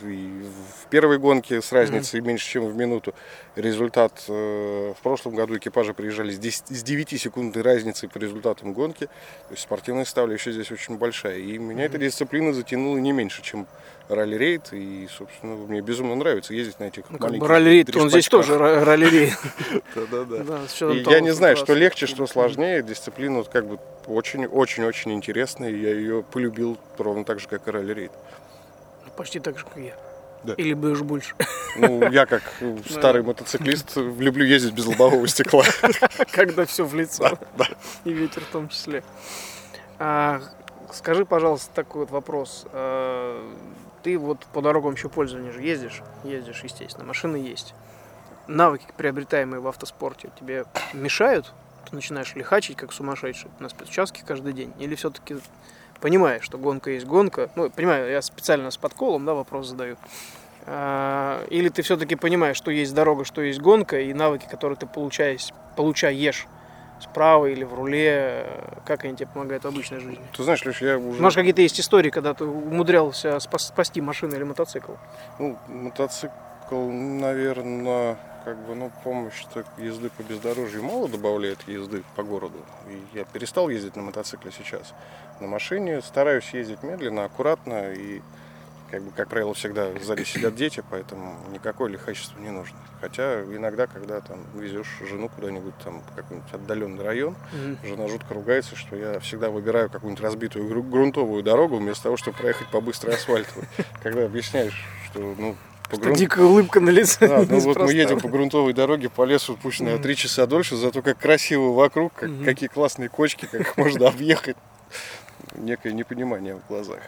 в 0.00 0.86
первой 0.90 1.18
гонке 1.18 1.60
с 1.60 1.72
разницей 1.72 2.20
меньше, 2.20 2.48
чем 2.48 2.66
в 2.66 2.76
минуту. 2.76 3.14
Результат 3.56 4.24
э, 4.28 4.94
в 4.98 5.02
прошлом 5.02 5.34
году 5.34 5.56
экипажи 5.56 5.94
приезжали 5.94 6.30
с, 6.32 6.38
10, 6.38 6.68
с 6.68 6.82
9 6.82 7.20
секундной 7.20 7.62
разницей 7.62 8.08
по 8.08 8.18
результатам 8.18 8.72
гонки. 8.72 9.06
То 9.06 9.52
есть 9.52 9.62
спортивная 9.62 10.04
составляющая 10.04 10.52
здесь 10.52 10.70
очень 10.70 10.96
большая. 10.98 11.38
И 11.38 11.58
меня 11.58 11.84
эта 11.84 11.98
дисциплина 11.98 12.52
затянула 12.52 12.98
не 12.98 13.12
меньше, 13.12 13.42
чем 13.42 13.66
ралли-рейд. 14.08 14.72
И, 14.72 15.08
собственно, 15.16 15.54
мне 15.54 15.80
безумно 15.80 16.14
нравится 16.14 16.54
ездить 16.54 16.78
на 16.80 16.84
этих 16.84 17.04
Ну, 17.10 17.18
маленьких 17.18 17.48
ралли-рейд, 17.48 17.96
он 17.96 18.10
здесь 18.10 18.28
тоже 18.28 18.54
ра- 18.54 18.84
ралли-рейд. 18.84 19.34
Да-да-да. 19.94 20.60
Я 21.10 21.20
не 21.20 21.32
знаю, 21.32 21.56
что 21.56 21.74
легче, 21.74 22.06
что 22.06 22.26
сложнее. 22.26 22.82
Дисциплина 22.82 23.38
вот 23.38 23.48
как 23.48 23.66
бы 23.66 23.78
очень-очень-очень 24.06 25.12
интересная. 25.12 25.70
Я 25.70 25.94
ее 25.94 26.22
полюбил 26.22 26.78
ровно 26.98 27.24
так 27.24 27.40
же, 27.40 27.48
как 27.48 27.66
и 27.68 27.70
ралли-рейд. 27.70 28.12
Почти 29.16 29.40
так 29.40 29.58
же, 29.58 29.64
как 29.64 29.76
я. 29.76 29.94
Да. 30.44 30.54
Или 30.54 30.74
бы 30.74 30.92
уж 30.92 31.02
больше. 31.02 31.34
Ну, 31.76 32.08
я 32.08 32.24
как 32.24 32.42
э, 32.60 32.76
старый 32.88 33.24
мотоциклист 33.24 33.96
люблю 33.96 34.44
ездить 34.44 34.74
без 34.74 34.86
лобового 34.86 35.26
стекла. 35.26 35.64
Когда 36.30 36.66
все 36.66 36.84
в 36.84 36.94
лицо. 36.94 37.36
И 38.04 38.12
ветер 38.12 38.42
в 38.42 38.52
том 38.52 38.68
числе. 38.68 39.02
А, 39.98 40.40
скажи, 40.92 41.26
пожалуйста, 41.26 41.74
такой 41.74 42.02
вот 42.02 42.12
вопрос. 42.12 42.64
А, 42.72 43.42
Ты 44.04 44.18
вот 44.18 44.46
по 44.52 44.62
дорогам 44.62 44.94
еще 44.94 45.08
пользования 45.08 45.50
же 45.50 45.62
ездишь? 45.62 46.00
Ездишь, 46.22 46.62
естественно. 46.62 47.04
Машины 47.04 47.38
есть. 47.38 47.74
Навыки, 48.46 48.86
приобретаемые 48.96 49.60
в 49.60 49.66
автоспорте, 49.66 50.30
тебе 50.38 50.66
мешают? 50.92 51.52
Ты 51.90 51.96
начинаешь 51.96 52.36
лихачить, 52.36 52.76
как 52.76 52.92
сумасшедший, 52.92 53.50
на 53.58 53.68
спецучастке 53.68 54.22
каждый 54.24 54.52
день? 54.52 54.72
Или 54.78 54.94
все-таки 54.94 55.38
понимаешь, 56.04 56.42
что 56.44 56.58
гонка 56.58 56.90
есть 56.90 57.06
гонка? 57.06 57.48
Ну, 57.56 57.70
понимаю, 57.70 58.10
я 58.10 58.20
специально 58.20 58.70
с 58.70 58.76
подколом, 58.76 59.24
да, 59.24 59.32
вопрос 59.32 59.68
задаю. 59.68 59.96
А, 60.66 61.42
Или 61.48 61.70
ты 61.70 61.80
все-таки 61.80 62.14
понимаешь, 62.14 62.58
что 62.58 62.70
есть 62.70 62.94
дорога, 62.94 63.24
что 63.24 63.40
есть 63.40 63.58
гонка, 63.58 63.98
и 63.98 64.12
навыки, 64.12 64.46
которые 64.50 64.76
ты 64.76 64.84
получаешь, 64.84 65.48
получаешь 65.76 66.46
справа 67.00 67.46
или 67.46 67.64
в 67.64 67.72
руле, 67.72 68.46
как 68.84 69.04
они 69.04 69.16
тебе 69.16 69.28
помогают 69.32 69.64
в 69.64 69.68
обычной 69.68 70.00
жизни? 70.00 70.20
Ты 70.36 70.42
знаешь, 70.42 70.62
Леш, 70.66 70.82
я 70.82 70.98
уже... 70.98 71.22
Может, 71.22 71.38
какие-то 71.38 71.62
есть 71.62 71.80
истории, 71.80 72.10
когда 72.10 72.34
ты 72.34 72.44
умудрялся 72.44 73.40
спас- 73.40 73.68
спасти 73.68 74.02
машину 74.02 74.36
или 74.36 74.44
мотоцикл? 74.44 74.92
Ну, 75.38 75.56
мотоцикл, 75.68 76.90
наверное, 76.90 78.18
как 78.44 78.58
бы, 78.66 78.74
ну, 78.74 78.92
помощь 79.02 79.44
езды 79.78 80.10
по 80.10 80.22
бездорожью 80.22 80.82
мало 80.82 81.08
добавляет 81.08 81.66
езды 81.66 82.02
по 82.14 82.22
городу. 82.22 82.58
И 82.88 83.16
я 83.16 83.24
перестал 83.24 83.68
ездить 83.68 83.96
на 83.96 84.02
мотоцикле 84.02 84.52
сейчас. 84.52 84.92
На 85.40 85.46
машине 85.46 86.02
стараюсь 86.02 86.50
ездить 86.52 86.82
медленно, 86.82 87.24
аккуратно 87.24 87.92
и 87.92 88.20
как 88.90 89.02
бы, 89.02 89.10
как 89.10 89.28
правило, 89.28 89.54
всегда 89.54 89.88
сзади 90.00 90.22
сидят 90.22 90.54
дети, 90.54 90.84
поэтому 90.88 91.34
никакое 91.52 91.90
лихачество 91.90 92.38
не 92.38 92.50
нужно. 92.50 92.76
Хотя 93.00 93.42
иногда, 93.42 93.86
когда 93.86 94.20
там 94.20 94.38
везешь 94.54 94.98
жену 95.00 95.28
куда-нибудь 95.34 95.74
там 95.82 96.00
в 96.02 96.14
какой-нибудь 96.14 96.52
отдаленный 96.52 97.02
район, 97.02 97.34
жена 97.82 98.06
жутко 98.08 98.34
ругается, 98.34 98.76
что 98.76 98.94
я 98.94 99.18
всегда 99.20 99.50
выбираю 99.50 99.90
какую-нибудь 99.90 100.22
разбитую 100.22 100.68
гру- 100.68 100.82
грунтовую 100.82 101.42
дорогу 101.42 101.78
вместо 101.78 102.04
того, 102.04 102.16
чтобы 102.16 102.36
проехать 102.36 102.68
по 102.68 102.80
быстрой 102.80 103.14
асфальтовой. 103.14 103.66
Когда 104.02 104.26
объясняешь, 104.26 104.84
что 105.06 105.34
ну 105.38 105.56
по 105.88 105.96
Что 105.96 106.04
грунт- 106.04 106.18
дикая 106.18 106.44
улыбка 106.46 106.80
на 106.80 106.90
лице. 106.90 107.28
Да, 107.28 107.44
ну 107.48 107.58
вот 107.60 107.76
мы 107.78 107.92
едем 107.92 108.20
по 108.20 108.28
грунтовой 108.28 108.72
дороге 108.72 109.08
по 109.10 109.24
лесу, 109.24 109.58
пусть 109.62 109.80
на 109.80 109.98
три 109.98 110.16
часа 110.16 110.46
дольше, 110.46 110.76
зато 110.76 111.02
как 111.02 111.18
красиво 111.18 111.72
вокруг, 111.72 112.12
как- 112.14 112.30
Мгм. 112.30 112.44
какие 112.44 112.68
классные 112.68 113.08
кочки, 113.08 113.46
как 113.46 113.76
можно 113.76 114.08
объехать. 114.08 114.56
Некое 115.54 115.92
непонимание 115.92 116.54
в 116.56 116.66
глазах. 116.68 117.00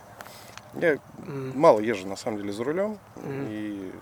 Я 0.75 0.99
Мгм. 1.19 1.53
мало 1.59 1.81
езжу 1.81 2.07
на 2.07 2.17
самом 2.17 2.39
деле 2.39 2.53
за 2.53 2.63
рулем, 2.65 2.99
Мгм. 3.17 3.47
и 3.49 3.93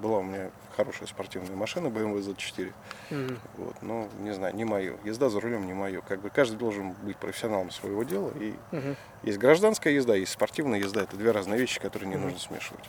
была 0.00 0.18
у 0.18 0.22
меня 0.22 0.50
хорошая 0.76 1.08
спортивная 1.08 1.56
машина 1.56 1.88
BMW 1.88 2.20
Z4. 2.20 2.72
Мгм. 3.10 3.38
Вот, 3.56 3.74
но 3.82 4.08
не 4.20 4.32
знаю, 4.34 4.54
не 4.54 4.64
мое. 4.64 4.94
Езда 5.04 5.30
за 5.30 5.40
рулем 5.40 5.66
не 5.66 5.72
мое. 5.72 6.00
Как 6.02 6.20
бы 6.20 6.30
каждый 6.30 6.56
должен 6.58 6.92
быть 7.02 7.16
профессионалом 7.16 7.70
своего 7.70 8.04
дела. 8.04 8.30
И 8.38 8.54
Мгм. 8.70 8.94
есть 9.24 9.38
гражданская 9.38 9.94
езда, 9.94 10.14
есть 10.14 10.32
спортивная 10.32 10.78
езда. 10.78 11.02
Это 11.02 11.16
две 11.16 11.32
разные 11.32 11.58
вещи, 11.58 11.80
которые 11.80 12.08
не 12.08 12.16
Мгм. 12.16 12.24
нужно 12.24 12.38
смешивать. 12.38 12.84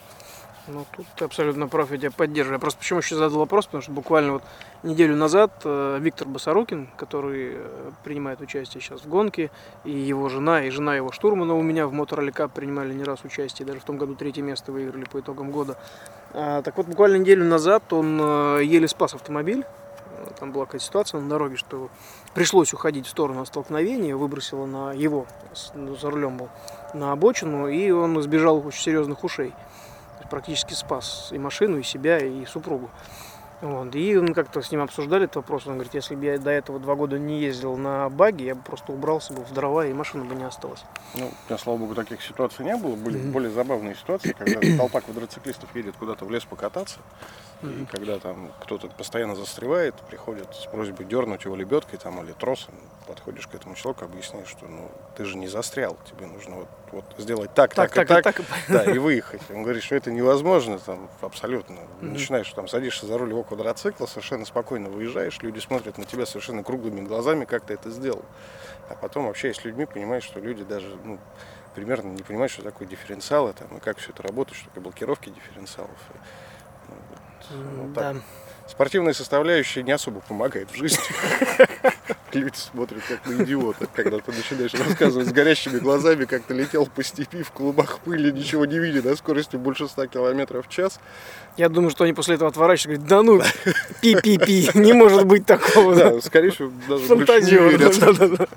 Ну, 0.67 0.85
тут 0.91 1.05
ты 1.15 1.23
абсолютно 1.23 1.67
прав, 1.69 1.91
я 1.91 1.97
тебя 1.97 2.11
поддерживаю. 2.11 2.55
Я 2.55 2.59
просто 2.59 2.79
почему 2.79 2.99
еще 2.99 3.15
задал 3.15 3.39
вопрос, 3.39 3.67
потому 3.67 3.81
что 3.81 3.91
буквально 3.93 4.33
вот 4.33 4.43
неделю 4.83 5.15
назад 5.15 5.51
э, 5.63 5.97
Виктор 6.01 6.27
Басарукин, 6.27 6.89
который 6.97 7.53
э, 7.55 7.91
принимает 8.03 8.41
участие 8.41 8.81
сейчас 8.81 9.01
в 9.01 9.07
гонке, 9.07 9.49
и 9.85 9.91
его 9.91 10.27
жена, 10.27 10.63
и 10.63 10.69
жена 10.69 10.95
его 10.97 11.13
штурмана 11.13 11.55
у 11.55 11.61
меня 11.61 11.87
в 11.87 11.93
Моторолли 11.93 12.33
Cup 12.33 12.51
принимали 12.53 12.93
не 12.93 13.05
раз 13.05 13.23
участие, 13.23 13.65
даже 13.65 13.79
в 13.79 13.85
том 13.85 13.97
году 13.97 14.15
третье 14.15 14.41
место 14.41 14.73
выиграли 14.73 15.05
по 15.05 15.21
итогам 15.21 15.51
года. 15.51 15.77
А, 16.33 16.61
так 16.61 16.75
вот, 16.75 16.87
буквально 16.87 17.15
неделю 17.15 17.45
назад 17.45 17.93
он 17.93 18.19
э, 18.21 18.61
еле 18.65 18.89
спас 18.89 19.13
автомобиль. 19.13 19.63
Там 20.39 20.51
была 20.51 20.65
какая-то 20.65 20.83
ситуация 20.83 21.21
на 21.21 21.29
дороге, 21.29 21.55
что 21.55 21.89
пришлось 22.33 22.73
уходить 22.73 23.05
в 23.05 23.09
сторону 23.09 23.45
столкновения, 23.45 24.15
выбросило 24.15 24.65
на 24.65 24.91
его, 24.91 25.27
ну, 25.73 25.95
за 25.95 26.09
рулем 26.09 26.37
был, 26.37 26.49
на 26.93 27.13
обочину, 27.13 27.69
и 27.69 27.89
он 27.91 28.19
избежал 28.19 28.65
очень 28.65 28.81
серьезных 28.81 29.23
ушей. 29.23 29.53
Практически 30.29 30.73
спас 30.73 31.29
и 31.31 31.37
машину, 31.37 31.77
и 31.77 31.83
себя, 31.83 32.19
и 32.19 32.45
супругу. 32.45 32.89
Вот. 33.61 33.95
И 33.95 34.15
мы 34.15 34.33
как-то 34.33 34.61
с 34.61 34.71
ним 34.71 34.81
обсуждали 34.81 35.23
этот 35.25 35.37
вопрос. 35.37 35.65
Он 35.65 35.73
говорит, 35.73 35.93
если 35.93 36.15
бы 36.15 36.25
я 36.25 36.37
до 36.37 36.51
этого 36.51 36.79
два 36.79 36.95
года 36.95 37.17
не 37.17 37.39
ездил 37.39 37.75
на 37.75 38.07
баге, 38.09 38.45
я 38.45 38.55
бы 38.55 38.61
просто 38.61 38.91
убрался 38.91 39.33
бы 39.33 39.43
в 39.43 39.51
дрова, 39.51 39.85
и 39.87 39.93
машина 39.93 40.25
бы 40.25 40.35
не 40.35 40.43
осталась. 40.43 40.83
Ну, 41.15 41.25
у 41.27 41.49
меня, 41.49 41.57
слава 41.57 41.77
богу, 41.77 41.95
таких 41.95 42.21
ситуаций 42.21 42.63
не 42.65 42.75
было. 42.77 42.95
Были 42.95 43.17
Мгм. 43.17 43.31
более 43.31 43.49
забавные 43.51 43.95
ситуации, 43.95 44.35
когда 44.37 44.59
толпа 44.77 45.01
квадроциклистов 45.01 45.75
едет 45.75 45.95
куда-то 45.97 46.25
в 46.25 46.31
лес 46.31 46.45
покататься. 46.45 46.99
И 47.63 47.65
Мгм. 47.65 47.87
когда 47.87 48.19
там 48.19 48.51
кто-то 48.61 48.87
постоянно 48.89 49.35
застревает, 49.35 49.95
приходят 50.07 50.53
с 50.53 50.67
просьбой 50.67 51.07
дернуть 51.07 51.45
его 51.45 51.55
лебедкой 51.55 51.97
там, 51.97 52.23
или 52.23 52.33
тросом, 52.33 52.75
подходишь 53.07 53.47
к 53.47 53.55
этому 53.55 53.73
человеку, 53.73 54.05
объясняешь, 54.05 54.47
что 54.47 54.67
ну, 54.67 54.91
ты 55.15 55.25
же 55.25 55.35
не 55.37 55.47
застрял, 55.47 55.97
тебе 56.07 56.27
нужно 56.27 56.57
вот, 56.57 56.67
вот 56.91 57.05
сделать 57.17 57.51
так, 57.55 57.73
так, 57.73 57.91
Так, 57.91 58.05
и 58.05 58.07
так, 58.07 58.23
так, 58.23 58.39
и 58.39 58.43
так. 58.43 58.59
да, 58.67 58.91
и 58.91 58.99
выехать. 58.99 59.41
Он 59.49 59.63
говорит, 59.63 59.81
что 59.81 59.95
это 59.95 60.11
невозможно, 60.11 60.77
там, 60.77 61.09
абсолютно. 61.21 61.77
Мгм. 61.99 62.13
Начинаешь, 62.13 62.51
там, 62.53 62.67
садишься 62.67 63.07
за 63.07 63.17
руль 63.17 63.29
его 63.29 63.41
квадроцикла, 63.47 64.05
совершенно 64.05 64.45
спокойно 64.45 64.89
выезжаешь, 64.89 65.39
люди 65.41 65.59
смотрят 65.59 65.97
на 65.97 66.05
тебя 66.05 66.25
совершенно 66.25 66.63
круглыми 66.63 67.01
глазами, 67.01 67.45
как 67.45 67.65
ты 67.65 67.73
это 67.73 67.89
сделал. 67.89 68.25
А 68.89 68.95
потом, 68.95 69.27
общаясь 69.27 69.57
с 69.57 69.63
людьми, 69.65 69.85
понимаешь, 69.85 70.23
что 70.23 70.39
люди 70.39 70.63
даже 70.63 70.95
ну, 71.03 71.19
примерно 71.75 72.09
не 72.09 72.23
понимают, 72.23 72.51
что 72.51 72.61
такое 72.63 72.87
дифференциалы, 72.87 73.53
там, 73.53 73.77
и 73.77 73.79
как 73.79 73.97
все 73.97 74.11
это 74.11 74.23
работает, 74.23 74.57
что 74.57 74.67
такое 74.69 74.83
блокировки 74.83 75.29
дифференциалов. 75.29 75.97
Ну, 77.51 77.83
вот 77.83 77.93
Да. 77.93 78.13
так. 78.13 78.21
Спортивная 78.67 79.13
составляющая 79.13 79.81
не 79.83 79.91
особо 79.91 80.19
помогает 80.19 80.69
в 80.71 80.75
жизни. 80.75 80.99
Люди 82.33 82.55
смотрят 82.55 83.01
как 83.07 83.25
на 83.25 83.43
идиота, 83.43 83.87
когда 83.93 84.19
ты 84.19 84.31
начинаешь 84.33 84.73
рассказывать 84.73 85.29
с 85.29 85.31
горящими 85.31 85.79
глазами, 85.79 86.25
как 86.25 86.43
ты 86.43 86.53
летел 86.53 86.85
по 86.85 87.01
степи 87.01 87.41
в 87.41 87.51
клубах 87.51 87.99
пыли, 87.99 88.31
ничего 88.31 88.65
не 88.65 88.79
видя, 88.79 89.01
на 89.07 89.15
скорости 89.15 89.55
больше 89.55 89.87
100 89.87 90.07
километров 90.07 90.67
в 90.67 90.69
час. 90.69 90.99
Я 91.55 91.69
думаю, 91.69 91.89
что 91.89 92.03
они 92.03 92.13
после 92.13 92.35
этого 92.35 92.49
отворачиваются 92.49 93.01
и 93.01 93.07
говорят, 93.07 93.07
да 93.07 93.23
ну, 93.23 93.71
пи-пи-пи, 94.01 94.71
не 94.77 94.93
может 94.93 95.25
быть 95.25 95.45
такого. 95.45 95.95
да. 95.95 96.11
Да, 96.11 96.21
скорее 96.21 96.51
всего, 96.51 96.71
даже 96.87 97.05
Фантазер. 97.05 97.77
Да-да-да. 97.77 98.47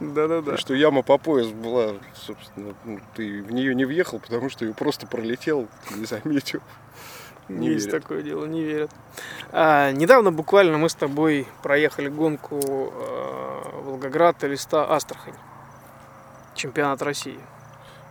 Да-да-да. 0.00 0.56
Что 0.56 0.74
яма 0.74 1.02
по 1.02 1.18
пояс 1.18 1.48
была, 1.48 1.94
собственно, 2.14 2.74
ну, 2.84 3.00
ты 3.14 3.42
в 3.42 3.52
нее 3.52 3.74
не 3.74 3.84
въехал, 3.84 4.18
потому 4.18 4.48
что 4.48 4.64
ее 4.64 4.72
просто 4.72 5.06
пролетел, 5.06 5.68
не 5.94 6.06
заметил. 6.06 6.60
Не 7.58 7.68
Есть 7.68 7.86
верят. 7.86 8.02
такое 8.02 8.22
дело, 8.22 8.44
не 8.46 8.62
верят. 8.62 8.90
А, 9.52 9.90
недавно 9.92 10.30
буквально 10.32 10.78
мы 10.78 10.88
с 10.88 10.94
тобой 10.94 11.46
проехали 11.62 12.08
гонку 12.08 12.60
э, 12.62 13.80
Волгоград, 13.84 14.42
Элиста, 14.44 14.90
Астрахань. 14.94 15.34
Чемпионат 16.54 17.02
России. 17.02 17.38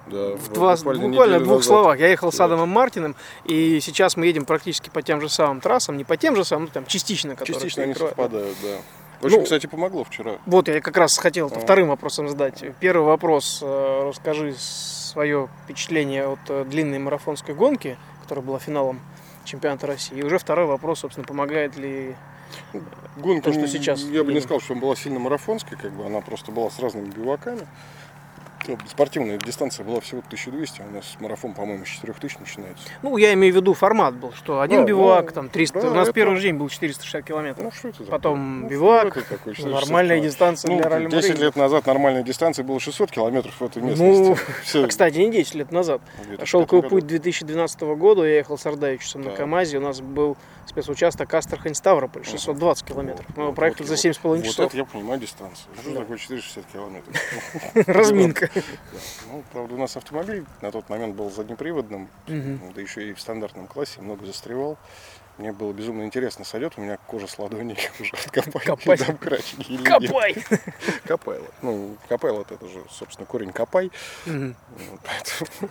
Да, 0.07 0.35
В 0.35 0.51
два, 0.53 0.75
буквально, 0.75 1.03
в 1.05 1.09
неделю 1.09 1.39
двух 1.39 1.57
назад. 1.57 1.63
словах. 1.65 1.99
Я 1.99 2.07
ехал 2.07 2.31
с 2.31 2.37
Да. 2.37 2.45
Адамом 2.45 2.69
Мартином, 2.69 3.15
и 3.45 3.79
сейчас 3.79 4.17
мы 4.17 4.25
едем 4.25 4.45
практически 4.45 4.89
по 4.89 5.01
тем 5.03 5.21
же 5.21 5.29
самым 5.29 5.61
трассам, 5.61 5.97
не 5.97 6.03
по 6.03 6.17
тем 6.17 6.35
же 6.35 6.43
самым, 6.43 6.65
ну 6.65 6.71
там 6.73 6.85
частично, 6.85 7.35
которые 7.35 7.55
Частично 7.55 7.83
они 7.83 7.93
совпадают, 7.93 8.57
да. 8.63 8.77
Очень, 9.21 9.37
Ну, 9.39 9.43
кстати, 9.43 9.67
помогло 9.67 10.03
вчера. 10.05 10.37
Вот 10.45 10.67
я 10.69 10.79
как 10.81 10.95
раз 10.97 11.17
хотел 11.17 11.51
А. 11.53 11.59
вторым 11.59 11.89
вопросом 11.89 12.27
задать. 12.29 12.63
Первый 12.79 13.05
вопрос. 13.05 13.59
э, 13.61 14.07
Расскажи 14.09 14.55
свое 14.57 15.49
впечатление 15.65 16.25
от 16.25 16.39
э, 16.47 16.63
длинной 16.63 16.99
марафонской 16.99 17.53
гонки, 17.53 17.97
которая 18.23 18.43
была 18.45 18.59
финалом 18.59 19.01
чемпионата 19.49 19.87
России. 19.87 20.17
И 20.17 20.23
уже 20.23 20.37
второй 20.37 20.65
вопрос, 20.65 20.99
собственно, 20.99 21.25
помогает 21.25 21.75
ли... 21.77 22.15
Гонка, 23.17 23.45
То, 23.45 23.51
что 23.51 23.61
м, 23.61 23.67
сейчас 23.67 24.01
Я 24.01 24.23
бы 24.23 24.33
не 24.33 24.39
сказал, 24.39 24.59
что 24.59 24.73
она 24.73 24.81
была 24.81 24.95
сильно 24.95 25.19
марафонской, 25.19 25.77
как 25.77 25.91
бы 25.91 26.05
она 26.05 26.21
просто 26.21 26.51
была 26.51 26.69
с 26.69 26.79
разными 26.79 27.09
биваками. 27.09 27.67
Ну, 28.67 28.77
Спортивная 28.87 29.37
дистанция 29.37 29.83
была 29.85 29.99
всего 29.99 30.19
1200, 30.19 30.81
а 30.81 30.85
у 30.85 30.91
нас 30.91 31.15
марафон, 31.19 31.53
по-моему, 31.53 31.85
с 31.85 31.89
4000 31.89 32.37
начинается. 32.39 32.83
Ну, 33.01 33.17
я 33.17 33.33
имею 33.33 33.53
в 33.53 33.55
виду 33.55 33.73
формат 33.73 34.13
был, 34.15 34.31
что 34.33 34.59
один 34.61 34.81
Да, 34.81 34.87
бивак, 34.87 35.27
ну, 35.27 35.31
там 35.31 35.49
300... 35.49 35.81
да, 35.81 35.87
У 35.89 35.93
нас 35.93 36.03
это- 36.09 36.13
первый 36.13 36.35
же 36.35 36.43
день 36.43 36.55
был 36.55 36.69
460 36.69 37.23
километров. 37.25 37.63
Ну, 37.65 37.71
что 37.71 37.87
это 37.87 38.03
за- 38.03 38.11
Потом 38.11 38.61
ну, 38.61 38.67
бивак, 38.67 39.17
это 39.17 39.21
такое, 39.29 39.53
460 39.55 39.71
Нормальная 39.81 40.17
километров? 40.17 40.31
дистанция 40.33 40.71
Ну, 40.71 40.77
для 40.77 40.89
ралли 40.89 41.09
10 41.09 41.39
лет 41.39 41.55
назад 41.55 41.85
нормальная 41.87 42.23
дистанция 42.23 42.63
была 42.65 42.79
600 42.79 43.11
километров 43.11 43.53
в 43.59 43.63
этой 43.63 43.81
Ну, 43.81 43.87
местности. 43.89 44.43
Всё, 44.63 44.83
А, 44.83 44.87
кстати, 44.87 45.17
не 45.17 45.31
10 45.31 45.55
лет 45.55 45.71
назад. 45.71 46.01
в 46.17 46.27
2005 46.27 46.47
Шелковый 46.47 46.89
путь 46.89 47.07
2012 47.07 47.81
года, 47.95 48.23
я 48.23 48.35
ехал 48.37 48.57
с 48.57 48.65
Ардаевичем 48.65 49.21
на 49.21 49.29
Так. 49.29 49.37
КАМАЗе, 49.39 49.77
у 49.77 49.81
нас 49.81 50.01
был 50.01 50.37
спецучасток 50.67 51.33
Астрахань-Ставрополь, 51.33 52.23
620 52.25 52.85
километров. 52.85 53.25
Мы 53.29 53.41
его 53.43 53.47
Вот, 53.47 53.55
проехали 53.55 53.87
вот 53.87 53.87
за 53.87 53.93
его- 53.95 54.13
7,5 54.13 54.37
Вот 54.41 54.45
часов. 54.45 54.65
это 54.67 54.77
я 54.77 54.85
понимаю 54.85 55.19
дистанцию. 55.19 55.65
Что 55.81 55.91
Да. 55.91 55.99
такое 56.01 56.17
460 56.17 56.65
километров? 56.71 57.15
Разминка. 57.87 58.49
Ну, 59.31 59.43
правда, 59.51 59.73
у 59.75 59.77
нас 59.77 59.95
автомобиль 59.97 60.45
на 60.61 60.71
тот 60.71 60.89
момент 60.89 61.15
был 61.15 61.29
заднеприводным, 61.29 62.09
Мгм. 62.27 62.73
да 62.73 62.81
еще 62.81 63.07
и 63.09 63.13
в 63.13 63.21
стандартном 63.21 63.67
классе, 63.67 64.01
много 64.01 64.25
застревал. 64.25 64.77
Мне 65.37 65.53
было 65.53 65.71
безумно 65.71 66.03
интересно, 66.03 66.43
сойдет 66.43 66.73
у 66.75 66.81
меня 66.81 66.97
кожа 67.07 67.27
с 67.27 67.39
ладоней 67.39 67.77
уже 67.99 68.11
от 68.15 68.29
копания 68.31 68.65
Копать. 68.75 69.07
домкрачки 69.07 69.61
или 69.71 69.77
нет. 69.77 69.87
Копай! 69.87 70.35
Копайло. 71.07 71.47
Ну, 71.61 71.95
копайло 72.09 72.41
это 72.49 72.67
же, 72.67 72.83
собственно, 72.89 73.25
корень 73.25 73.53
копай. 73.53 73.89
Вот 74.25 74.55
поэтому- 75.03 75.69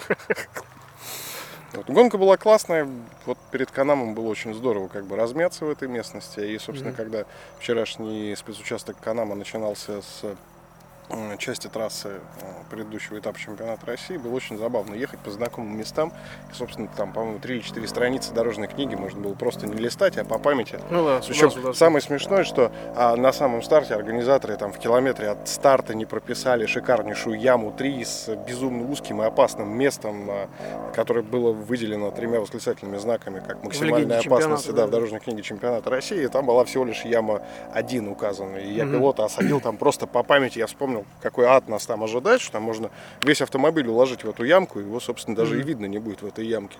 Вот, 1.74 1.84
Гонка 1.90 2.16
была 2.16 2.38
классная, 2.38 2.88
вот 3.26 3.36
перед 3.52 3.70
Канамом 3.70 4.14
было 4.14 4.28
очень 4.28 4.54
здорово 4.54 4.88
как 4.88 5.04
бы 5.04 5.16
размяться 5.16 5.66
в 5.66 5.70
этой 5.70 5.86
местности. 5.86 6.40
И, 6.40 6.58
собственно, 6.58 6.92
Мгм. 6.92 6.96
когда 6.96 7.24
вчерашний 7.60 8.34
спецучасток 8.36 8.96
Канама 9.00 9.34
начинался 9.34 10.00
с 10.00 10.34
части 11.38 11.66
трассы 11.68 12.20
предыдущего 12.70 13.18
этапа 13.18 13.38
чемпионата 13.38 13.86
России, 13.86 14.16
было 14.16 14.34
очень 14.34 14.58
забавно 14.58 14.94
ехать 14.94 15.20
по 15.20 15.30
знакомым 15.30 15.76
местам. 15.78 16.12
И, 16.52 16.54
собственно, 16.54 16.88
там, 16.96 17.12
по-моему, 17.12 17.38
три 17.38 17.56
или 17.56 17.62
четыре 17.62 17.86
страницы 17.88 18.32
дорожной 18.34 18.68
книги 18.68 18.94
можно 18.94 19.20
было 19.20 19.34
просто 19.34 19.66
не 19.66 19.74
листать, 19.74 20.18
а 20.18 20.24
по 20.24 20.38
памяти 20.38 20.78
Ну 20.90 21.04
да, 21.04 21.20
причем 21.26 21.50
сюда, 21.50 21.62
сюда. 21.62 21.72
самое 21.74 22.02
смешное, 22.02 22.44
что 22.44 22.70
а, 22.94 23.16
на 23.16 23.32
самом 23.32 23.62
старте 23.62 23.94
организаторы 23.94 24.56
там 24.56 24.72
в 24.72 24.78
километре 24.78 25.28
от 25.30 25.48
старта 25.48 25.94
не 25.94 26.04
прописали 26.04 26.66
шикарнейшую 26.66 27.38
яму 27.40 27.72
3 27.72 28.04
с 28.04 28.34
безумно 28.46 28.90
узким 28.90 29.22
и 29.22 29.24
опасным 29.24 29.68
местом, 29.70 30.28
а, 30.30 30.48
которое 30.94 31.22
было 31.22 31.52
выделено 31.52 32.10
тремя 32.10 32.40
восклицательными 32.40 32.98
знаками 32.98 33.40
как 33.46 33.62
максимальная 33.64 34.20
опасность 34.20 34.66
да, 34.68 34.72
да. 34.72 34.86
в 34.86 34.90
дорожной 34.90 35.20
книге 35.20 35.42
чемпионата 35.42 35.88
России. 35.90 36.22
И 36.22 36.28
там 36.28 36.46
была 36.46 36.64
всего 36.64 36.84
лишь 36.84 37.02
яма 37.04 37.42
1 37.72 38.08
указана. 38.08 38.56
И 38.56 38.72
я 38.72 38.84
Мгм. 38.84 38.94
пилота 38.94 39.24
осадил 39.24 39.60
там 39.60 39.76
просто 39.76 40.06
по 40.06 40.22
памяти. 40.22 40.58
Я 40.58 40.66
вспомнил, 40.66 40.97
какой 41.22 41.46
ад 41.46 41.68
нас 41.68 41.86
там 41.86 42.02
ожидает, 42.04 42.40
что 42.40 42.52
там 42.52 42.62
можно 42.62 42.90
весь 43.22 43.40
автомобиль 43.42 43.86
уложить 43.88 44.24
в 44.24 44.28
эту 44.30 44.44
ямку, 44.44 44.80
и 44.80 44.84
его, 44.84 45.00
собственно, 45.00 45.36
даже 45.36 45.56
и 45.56 45.58
Мгм. 45.58 45.66
видно 45.68 45.86
не 45.86 45.98
будет 45.98 46.22
в 46.22 46.26
этой 46.26 46.46
ямке. 46.46 46.76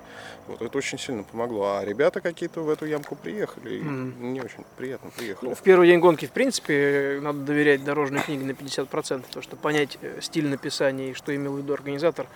Вот 0.47 0.63
это 0.63 0.79
очень 0.79 0.99
сильно 0.99 1.23
помогло. 1.23 1.77
А 1.79 1.85
ребята 1.85 2.21
какие-то 2.21 2.63
в 2.63 2.71
эту 2.71 2.87
ямку 2.87 3.15
приехали. 3.17 3.77
и 3.77 3.81
Мгм. 3.83 4.33
Не 4.33 4.41
очень 4.41 4.65
приятно 4.77 5.11
приехали. 5.17 5.51
Ну, 5.51 5.55
в 5.55 5.63
первый 5.63 5.87
день 5.89 6.01
гонки, 6.01 6.27
в 6.27 6.33
принципе, 6.33 7.19
надо 7.23 7.41
доверять 7.41 7.85
дорожной 7.85 8.21
книге 8.21 8.45
на 8.45 8.53
50%, 8.53 9.23
потому 9.27 9.43
что 9.43 9.57
понять 9.57 9.99
э, 10.01 10.21
стиль 10.21 10.47
написания 10.49 11.11
и 11.11 11.15
что 11.15 11.35
имел 11.35 11.55
в 11.55 11.59
виду 11.59 11.73
организатор, 11.75 12.27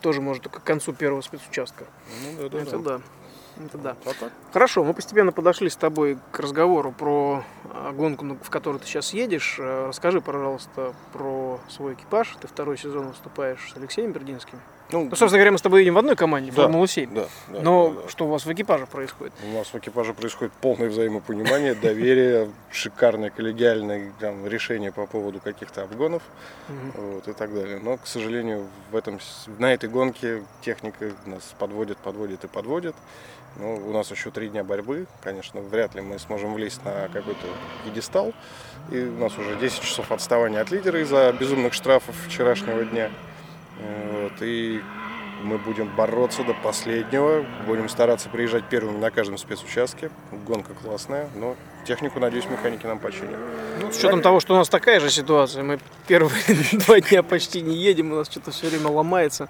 тоже 0.00 0.20
может 0.20 0.42
только 0.42 0.60
к 0.60 0.64
концу 0.64 0.92
первого 0.92 1.22
спецучастка. 1.22 1.84
Ну, 2.22 2.42
да, 2.42 2.48
да, 2.48 2.58
Это 2.60 2.78
да. 2.78 3.00
Это 3.56 3.78
да. 3.78 3.96
А 4.04 4.12
так? 4.18 4.32
Хорошо, 4.52 4.84
мы 4.84 4.94
постепенно 4.94 5.32
подошли 5.32 5.68
с 5.68 5.76
тобой 5.76 6.18
к 6.32 6.40
разговору 6.40 6.92
про 6.92 7.44
а, 7.72 7.92
гонку, 7.92 8.36
в 8.42 8.50
которую 8.50 8.80
ты 8.80 8.86
сейчас 8.86 9.12
едешь. 9.12 9.56
Э, 9.58 9.86
Расскажи, 9.88 10.20
пожалуйста, 10.20 10.92
про 11.12 11.60
свой 11.68 11.94
экипаж. 11.94 12.36
Ты 12.40 12.48
второй 12.48 12.76
сезон 12.76 13.08
выступаешь 13.08 13.72
с 13.72 13.76
Алексеем 13.76 14.12
Бердинским. 14.12 14.60
Ну, 14.94 15.04
Ну, 15.10 15.16
собственно 15.16 15.38
говоря, 15.38 15.52
мы 15.52 15.58
с 15.58 15.62
тобой 15.62 15.80
едем 15.80 15.94
в 15.94 15.98
одной 15.98 16.14
команде, 16.16 16.52
Да. 16.52 16.62
Формула-7. 16.62 17.12
да, 17.14 17.26
да, 17.48 17.60
Но 17.62 17.90
да, 17.90 18.02
да. 18.02 18.08
что 18.08 18.26
у 18.26 18.28
вас 18.28 18.46
в 18.46 18.52
экипаже 18.52 18.86
происходит? 18.86 19.32
У 19.44 19.56
нас 19.56 19.66
в 19.68 19.74
экипаже 19.74 20.14
происходит 20.14 20.52
полное 20.60 20.88
взаимопонимание, 20.88 21.74
доверие, 21.82 22.50
шикарное 22.70 23.30
коллегиальное 23.30 24.12
там, 24.20 24.46
решение 24.46 24.92
по 24.92 25.06
поводу 25.06 25.40
каких-то 25.40 25.82
обгонов 25.82 26.22
вот, 26.94 27.26
и 27.28 27.32
так 27.32 27.52
далее. 27.52 27.80
Но, 27.82 27.96
к 27.96 28.06
сожалению, 28.06 28.66
в 28.92 28.96
этом, 28.96 29.18
на 29.58 29.72
этой 29.74 29.88
гонке 29.88 30.42
техника 30.62 31.10
нас 31.26 31.54
подводит, 31.58 31.98
подводит 31.98 32.44
и 32.44 32.46
подводит. 32.46 32.94
Ну, 33.56 33.74
у 33.76 33.92
нас 33.92 34.10
еще 34.10 34.30
три 34.30 34.48
дня 34.48 34.64
борьбы. 34.64 35.06
Конечно, 35.22 35.60
вряд 35.60 35.94
ли 35.94 36.00
мы 36.00 36.18
сможем 36.18 36.54
влезть 36.54 36.84
на 36.84 37.08
какой-то 37.12 37.46
пьедестал. 37.84 38.32
И 38.90 38.98
у 39.00 39.18
нас 39.18 39.36
уже 39.38 39.56
10 39.56 39.80
часов 39.80 40.10
отставания 40.10 40.60
от 40.60 40.70
лидера 40.72 41.00
из-за 41.02 41.32
безумных 41.32 41.72
штрафов 41.72 42.14
вчерашнего 42.26 42.84
дня. 42.84 43.10
Вот, 43.80 44.32
и 44.40 44.80
мы 45.42 45.58
будем 45.58 45.94
бороться 45.94 46.42
до 46.42 46.54
последнего. 46.54 47.44
Будем 47.66 47.88
стараться 47.88 48.28
приезжать 48.28 48.64
первыми 48.68 48.98
на 48.98 49.10
каждом 49.10 49.38
спецучастке. 49.38 50.10
Гонка 50.46 50.72
классная, 50.74 51.28
но 51.34 51.56
технику, 51.84 52.18
надеюсь, 52.18 52.46
механики 52.46 52.86
нам 52.86 52.98
починят. 52.98 53.36
Ну, 53.80 53.92
с 53.92 53.98
учетом 53.98 54.22
того, 54.22 54.40
что 54.40 54.54
у 54.54 54.56
нас 54.56 54.68
такая 54.68 55.00
же 55.00 55.10
ситуация, 55.10 55.62
мы 55.62 55.78
первые 56.06 56.34
два 56.86 57.00
дня 57.00 57.22
почти 57.22 57.60
не 57.60 57.76
едем, 57.76 58.12
у 58.12 58.16
нас 58.16 58.30
что-то 58.30 58.50
все 58.50 58.68
время 58.68 58.88
ломается. 58.88 59.48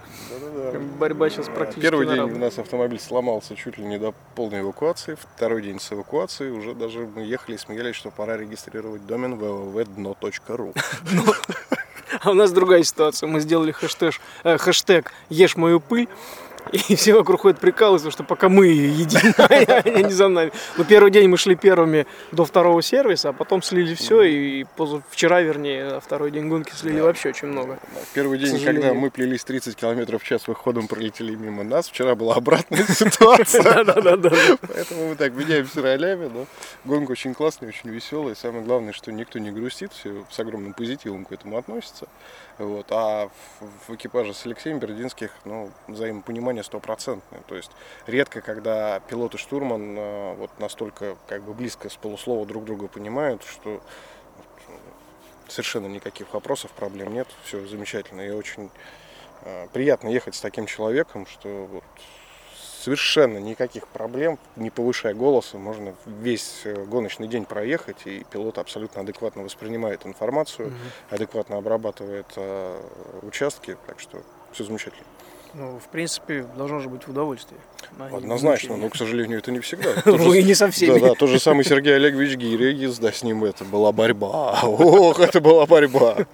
Борьба 0.98 1.30
сейчас 1.30 1.46
практически 1.46 1.82
Первый 1.82 2.06
день 2.06 2.20
у 2.20 2.38
нас 2.38 2.58
автомобиль 2.58 2.98
сломался 2.98 3.54
чуть 3.54 3.78
ли 3.78 3.84
не 3.84 3.98
до 3.98 4.12
полной 4.34 4.60
эвакуации. 4.60 5.16
Второй 5.37 5.62
день 5.62 5.78
с 5.78 5.92
эвакуацией 5.92 6.50
уже 6.50 6.74
даже 6.74 7.06
мы 7.14 7.22
ехали 7.22 7.54
и 7.54 7.58
смеялись, 7.58 7.94
что 7.94 8.10
пора 8.10 8.37
регистрировать 8.37 9.06
домен 9.06 9.34
www.dno.ru. 9.34 10.74
А 12.24 12.30
у 12.30 12.34
нас 12.34 12.52
другая 12.52 12.82
ситуация. 12.82 13.26
Мы 13.26 13.40
сделали 13.40 13.70
хэштег, 13.70 14.14
э, 14.44 14.56
хэштег 14.56 15.12
«Ешь 15.28 15.56
мою 15.56 15.78
пыль». 15.78 16.08
И 16.72 16.96
все 16.96 17.14
вокруг 17.14 17.42
ходят 17.42 17.61
прикалываются, 17.61 18.11
что 18.11 18.24
пока 18.24 18.48
мы 18.48 18.66
едим, 18.66 19.35
а 19.38 20.00
не 20.00 20.12
за 20.12 20.29
нами. 20.29 20.53
Но 20.77 20.85
первый 20.85 21.11
день 21.11 21.29
мы 21.29 21.37
шли 21.37 21.55
первыми 21.55 22.07
до 22.33 22.44
второго 22.44 22.83
сервиса, 22.83 23.31
а 23.31 23.33
потом 23.33 23.62
слили 23.62 23.94
все. 23.94 24.22
И 24.22 24.66
вчера, 25.11 25.40
вернее, 25.40 25.85
на 25.85 26.00
второй 26.00 26.31
день 26.31 26.48
гонки 26.48 26.72
слили 26.74 27.00
вообще 27.00 27.31
очень 27.31 27.48
много. 27.48 27.79
Первый 28.12 28.38
день, 28.38 28.62
когда 28.64 28.94
мы 28.94 29.11
плелись 29.11 29.44
30 29.44 29.77
км 29.77 30.18
в 30.18 30.24
час, 30.24 30.48
выходом 30.48 30.88
пролетели 30.88 31.35
мимо 31.35 31.64
нас. 31.64 31.88
Вчера 31.88 32.14
была 32.14 32.35
обратная 32.35 32.85
ситуация. 32.88 33.85
Да-да-да. 33.85 34.31
Поэтому 34.68 35.09
мы 35.11 35.16
так 35.16 35.33
меняемся 35.35 35.83
ролями, 35.83 36.31
но 36.33 36.46
гонка 36.85 37.12
очень 37.12 37.35
классная, 37.35 37.68
очень 37.68 37.90
веселая. 37.90 38.35
Самое 38.35 38.64
главное, 38.64 38.92
что 38.92 39.12
никто 39.12 39.38
не 39.38 39.50
грустит, 39.50 39.92
все 39.92 40.24
с 40.31 40.38
огромным 40.38 40.72
позитивом 40.72 41.24
к 41.24 41.33
этому 41.33 41.59
относятся. 41.59 42.07
Вот. 42.58 42.86
А 42.90 43.28
в, 43.60 43.88
в 43.88 43.94
экипаже 43.96 44.32
с 44.32 44.46
Алексеем 44.46 44.78
Бердинских 44.78 45.32
ну, 45.44 45.70
взаимопонимание 45.88 46.62
стопроцентное. 46.62 47.40
То 47.48 47.56
есть 47.56 47.70
редко, 48.06 48.40
когда 48.40 49.00
пилот 49.00 49.34
и 49.34 49.38
штурман 49.38 49.96
э, 49.98 50.34
вот 50.34 50.50
настолько 50.60 51.16
как 51.26 51.42
бы 51.42 51.52
близко 51.52 51.88
с 51.88 51.96
полуслова 51.96 52.46
друг 52.46 52.64
друга 52.64 52.86
понимают, 52.86 53.42
что 53.42 53.80
совершенно 55.48 55.86
никаких 55.86 56.32
вопросов, 56.32 56.70
проблем 56.72 57.12
нет, 57.12 57.28
все 57.44 57.64
замечательно. 57.66 58.20
И 58.20 58.30
очень 58.30 58.70
э, 59.42 59.66
приятно 59.72 60.08
ехать 60.08 60.34
с 60.34 60.40
таким 60.40 60.66
человеком, 60.66 61.26
что 61.26 61.66
вот 61.66 61.84
совершенно 62.85 63.38
никаких 63.38 63.88
проблем, 63.88 64.38
не 64.57 64.70
повышая 64.70 65.14
голоса, 65.14 65.57
можно 65.57 65.94
весь 66.07 66.61
э, 66.64 66.85
гоночный 66.85 67.29
день 67.29 67.47
проехать, 67.47 67.97
и 68.05 68.25
пилот 68.31 68.59
абсолютно 68.59 69.01
адекватно 69.01 69.42
воспринимает 69.42 70.05
информацию, 70.05 70.68
угу. 70.68 70.77
адекватно 71.11 71.57
обрабатывает 71.57 72.27
э, 72.37 72.81
участки, 73.23 73.77
так 73.87 74.01
что 74.01 74.23
все 74.53 74.64
замечательно. 74.64 75.07
Ну, 75.55 75.79
в 75.79 75.88
принципе, 75.88 76.44
должно 76.57 76.81
же 76.81 76.88
быть 76.88 77.07
в 77.07 77.11
удовольствие. 77.11 77.61
Однозначно, 77.99 78.77
но, 78.77 78.88
к 78.90 78.97
сожалению, 78.97 79.38
это 79.38 79.51
не 79.51 79.61
всегда. 79.61 79.90
Ну, 80.05 80.33
и 80.33 80.42
не 80.42 80.55
со 80.55 80.70
всеми. 80.70 80.99
Да, 80.99 81.09
да, 81.09 81.14
тот 81.14 81.31
же 81.31 81.38
самый 81.38 81.64
Сергей 81.64 81.94
Олегович 81.94 82.37
Гиря, 82.37 82.70
езда 82.70 83.12
с 83.12 83.23
ним, 83.23 83.44
это 83.44 83.64
была 83.64 83.92
борьба. 83.92 84.61
Ох, 84.62 85.20
это 85.20 85.40
была 85.40 85.64
борьба. 85.66 86.27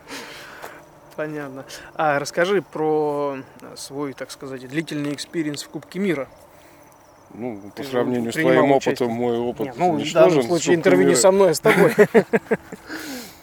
Понятно. 1.16 1.64
А 1.94 2.18
расскажи 2.18 2.62
про 2.62 3.38
свой, 3.76 4.12
так 4.12 4.30
сказать, 4.30 4.66
длительный 4.68 5.12
experience 5.12 5.62
в 5.62 5.68
Кубке 5.68 5.98
мира. 5.98 6.28
Ну, 7.32 7.60
по 7.76 7.82
сравнению 7.84 8.32
с 8.32 8.34
твоим 8.34 8.72
опытом, 8.72 9.10
мой 9.12 9.38
опыт 9.38 9.66
Нет, 9.66 9.76
ну, 9.76 9.98
в 9.98 10.12
данном 10.12 10.42
случае 10.42 10.74
интервью 10.74 11.08
не 11.08 11.14
со 11.14 11.30
мной, 11.30 11.50
а 11.50 11.54
с 11.54 11.60
тобой. 11.60 11.94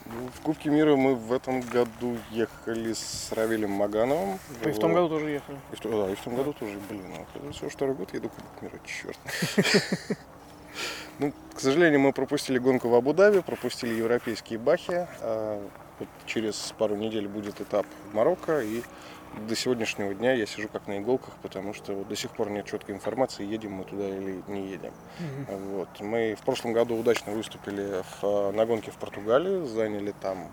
Ну, 0.10 0.30
в 0.34 0.42
Кубке 0.42 0.70
мира 0.70 0.96
мы 0.96 1.16
в 1.16 1.34
этом 1.34 1.62
году 1.62 2.18
ехали 2.32 2.94
с 2.94 3.30
Равилем 3.32 3.72
Магановым. 3.72 4.40
И 4.64 4.70
в 4.70 4.80
том 4.80 4.94
году 4.94 5.10
тоже 5.10 5.30
ехали. 5.32 5.58
И 5.72 5.76
в, 5.76 5.82
да, 5.82 6.12
и 6.12 6.16
в 6.16 6.22
том 6.22 6.36
году 6.36 6.54
тоже, 6.54 6.80
блин, 6.90 7.04
ну, 7.10 7.26
это 7.42 7.54
все 7.54 7.70
второй 7.70 7.96
год 7.96 8.14
еду 8.14 8.30
Кубок 8.30 8.62
мира, 8.62 8.80
черт. 8.86 9.20
Ну, 11.20 11.34
к 11.56 11.60
сожалению, 11.60 12.00
мы 12.00 12.14
пропустили 12.14 12.60
гонку 12.60 12.90
в 12.90 12.96
Абу-Даби, 12.96 13.42
пропустили 13.42 13.96
европейские 13.96 14.60
бахи. 14.60 15.08
А 15.22 15.62
вот 16.00 16.10
через 16.26 16.74
пару 16.78 16.96
недель 16.96 17.28
будет 17.28 17.60
этап 17.60 17.86
в 18.12 18.16
Марокко, 18.16 18.62
и 18.62 18.84
до 19.48 19.56
сегодняшнего 19.56 20.14
дня 20.14 20.34
я 20.34 20.46
сижу 20.46 20.68
как 20.68 20.88
на 20.88 21.00
иголках, 21.00 21.34
потому 21.42 21.74
что 21.74 21.94
вот 21.94 22.08
до 22.08 22.16
сих 22.16 22.32
пор 22.32 22.50
нет 22.50 22.66
четкой 22.66 22.96
информации, 22.96 23.46
едем 23.46 23.74
мы 23.74 23.84
туда 23.84 24.08
или 24.08 24.42
не 24.48 24.68
едем. 24.68 24.94
Угу. 25.20 25.58
Вот. 25.58 25.90
Мы 26.00 26.36
в 26.40 26.44
прошлом 26.44 26.74
году 26.74 26.96
удачно 26.96 27.34
выступили 27.34 28.04
в, 28.22 28.52
на 28.52 28.66
гонке 28.66 28.92
в 28.92 28.98
Португалии, 28.98 29.66
заняли 29.66 30.14
там, 30.22 30.48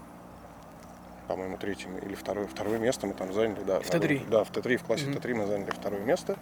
по-моему, 1.28 1.56
третье 1.58 1.88
или 2.02 2.14
второе, 2.14 2.46
второе 2.46 2.78
место 2.78 3.06
мы 3.06 3.14
там 3.14 3.32
заняли. 3.32 3.62
Да, 3.66 3.80
в 3.80 3.90
Т3? 3.90 4.28
Да, 4.28 4.44
в 4.44 4.50
Т3, 4.50 4.76
в 4.78 4.84
классе 4.84 5.06
угу. 5.06 5.18
Т3 5.18 5.34
мы 5.34 5.46
заняли 5.46 5.70
второе 5.70 6.00
место. 6.00 6.36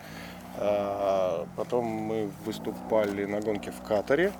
А, 0.58 1.46
потом 1.56 1.84
мы 1.84 2.30
выступали 2.44 3.24
на 3.24 3.40
гонке 3.40 3.70
в 3.70 3.86
Катаре 3.86 4.32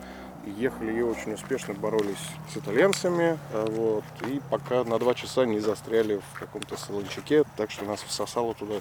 ехали 0.47 0.99
и 0.99 1.03
очень 1.03 1.35
успешно 1.35 1.75
боролись 1.75 2.17
с 2.53 2.57
итальянцами, 2.57 3.39
а, 3.53 3.67
вот, 3.71 4.05
и 4.29 4.41
пока 4.51 4.85
на 4.85 4.99
два 4.99 5.15
часа 5.15 5.45
не 5.45 5.61
застряли 5.61 6.21
в 6.33 6.39
каком-то 6.39 6.77
солончаке, 6.77 7.45
так 7.57 7.71
что 7.71 7.85
нас 7.85 8.03
всосало 8.03 8.55
туда 8.55 8.75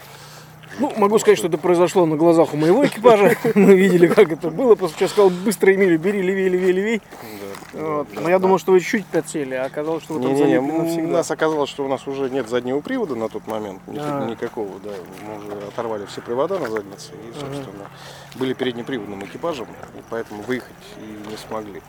ну, 0.80 0.90
могу 0.96 1.20
сказать, 1.20 1.38
что 1.38 1.48
это 1.48 1.58
произошло 1.58 2.06
на 2.06 2.16
глазах 2.16 2.54
у 2.54 2.58
моего 2.58 2.86
экипажа. 2.86 3.36
Мы 3.56 3.76
видели, 3.76 4.08
как 4.08 4.32
это 4.32 4.50
было. 4.50 4.76
После 4.76 5.00
чего 5.00 5.10
сказал, 5.10 5.30
быстро, 5.30 5.74
Эмили, 5.76 5.98
бери, 5.98 6.22
левее, 6.22 6.48
левее, 6.48 6.72
левее. 6.72 7.02
Да, 7.22 7.48
вот. 7.74 8.08
да, 8.14 8.22
Но 8.22 8.30
я 8.30 8.38
да. 8.38 8.44
думал, 8.44 8.60
что 8.60 8.72
вы 8.72 8.80
чуть 8.80 9.06
подсели, 9.06 9.56
а 9.56 9.66
оказалось, 9.66 10.04
что 10.04 10.16
вы 10.16 10.22
там 10.22 10.34
не, 10.34 10.44
не, 10.44 10.60
навсегда. 10.60 11.08
Нас 11.08 11.32
оказалось, 11.32 11.70
что 11.70 11.86
у 11.86 11.88
нас 11.88 12.08
уже 12.08 12.30
нет 12.30 12.50
заднего 12.50 12.82
привода 12.82 13.16
на 13.16 13.30
тот 13.30 13.48
момент. 13.48 13.82
А. 13.88 14.26
Никакого, 14.30 14.80
да. 14.80 14.92
Мы 15.26 15.38
уже 15.38 15.68
оторвали 15.68 16.06
все 16.06 16.22
привода 16.22 16.60
на 16.60 16.70
заднице 16.70 17.14
и, 17.14 17.34
собственно, 17.34 17.86
ага. 17.86 18.38
были 18.38 18.54
переднеприводным 18.54 19.24
экипажем, 19.26 19.68
и 19.96 20.02
поэтому 20.10 20.44
выехать 20.44 20.72
и 20.98 21.30
не 21.30 21.38
смогли. 21.38 21.82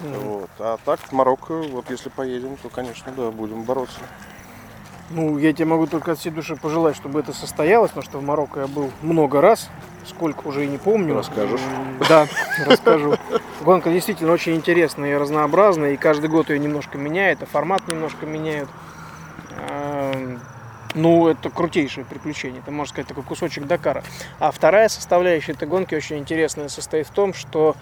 Ага. 0.00 0.18
Вот. 0.18 0.50
А 0.58 0.78
так 0.84 1.00
в 1.00 1.12
Марокко, 1.12 1.54
вот 1.54 1.90
если 1.90 2.08
поедем, 2.08 2.56
то, 2.56 2.68
конечно, 2.68 3.12
да, 3.16 3.30
будем 3.30 3.62
бороться. 3.62 4.00
Ну, 5.10 5.38
я 5.38 5.52
тебе 5.52 5.66
могу 5.66 5.86
только 5.86 6.12
от 6.12 6.18
всей 6.18 6.30
души 6.30 6.56
пожелать, 6.56 6.96
чтобы 6.96 7.20
это 7.20 7.32
состоялось, 7.32 7.90
потому 7.90 8.04
что 8.04 8.18
в 8.18 8.22
Марокко 8.22 8.60
я 8.60 8.66
был 8.66 8.90
много 9.02 9.40
раз, 9.40 9.70
сколько 10.04 10.48
уже 10.48 10.64
и 10.64 10.68
не 10.68 10.78
помню. 10.78 11.14
Расскажешь? 11.14 11.60
Да, 12.08 12.26
расскажу. 12.66 13.16
Гонка 13.60 13.90
действительно 13.90 14.32
очень 14.32 14.56
интересная 14.56 15.12
и 15.12 15.16
разнообразная, 15.16 15.92
и 15.92 15.96
каждый 15.96 16.28
год 16.28 16.50
ее 16.50 16.58
немножко 16.58 16.98
меняют, 16.98 17.42
а 17.42 17.46
формат 17.46 17.86
немножко 17.86 18.26
меняют. 18.26 18.68
Эм, 19.68 20.40
ну, 20.94 21.28
это 21.28 21.50
крутейшее 21.50 22.04
приключение. 22.04 22.60
Это, 22.60 22.72
можно 22.72 22.90
сказать, 22.90 23.06
такой 23.06 23.22
кусочек 23.22 23.66
Дакара. 23.66 24.02
А 24.40 24.50
вторая 24.50 24.88
составляющая 24.88 25.52
этой 25.52 25.68
гонки 25.68 25.94
очень 25.94 26.18
интересная 26.18 26.68
состоит 26.68 27.06
в 27.06 27.10
том, 27.10 27.32
что 27.32 27.76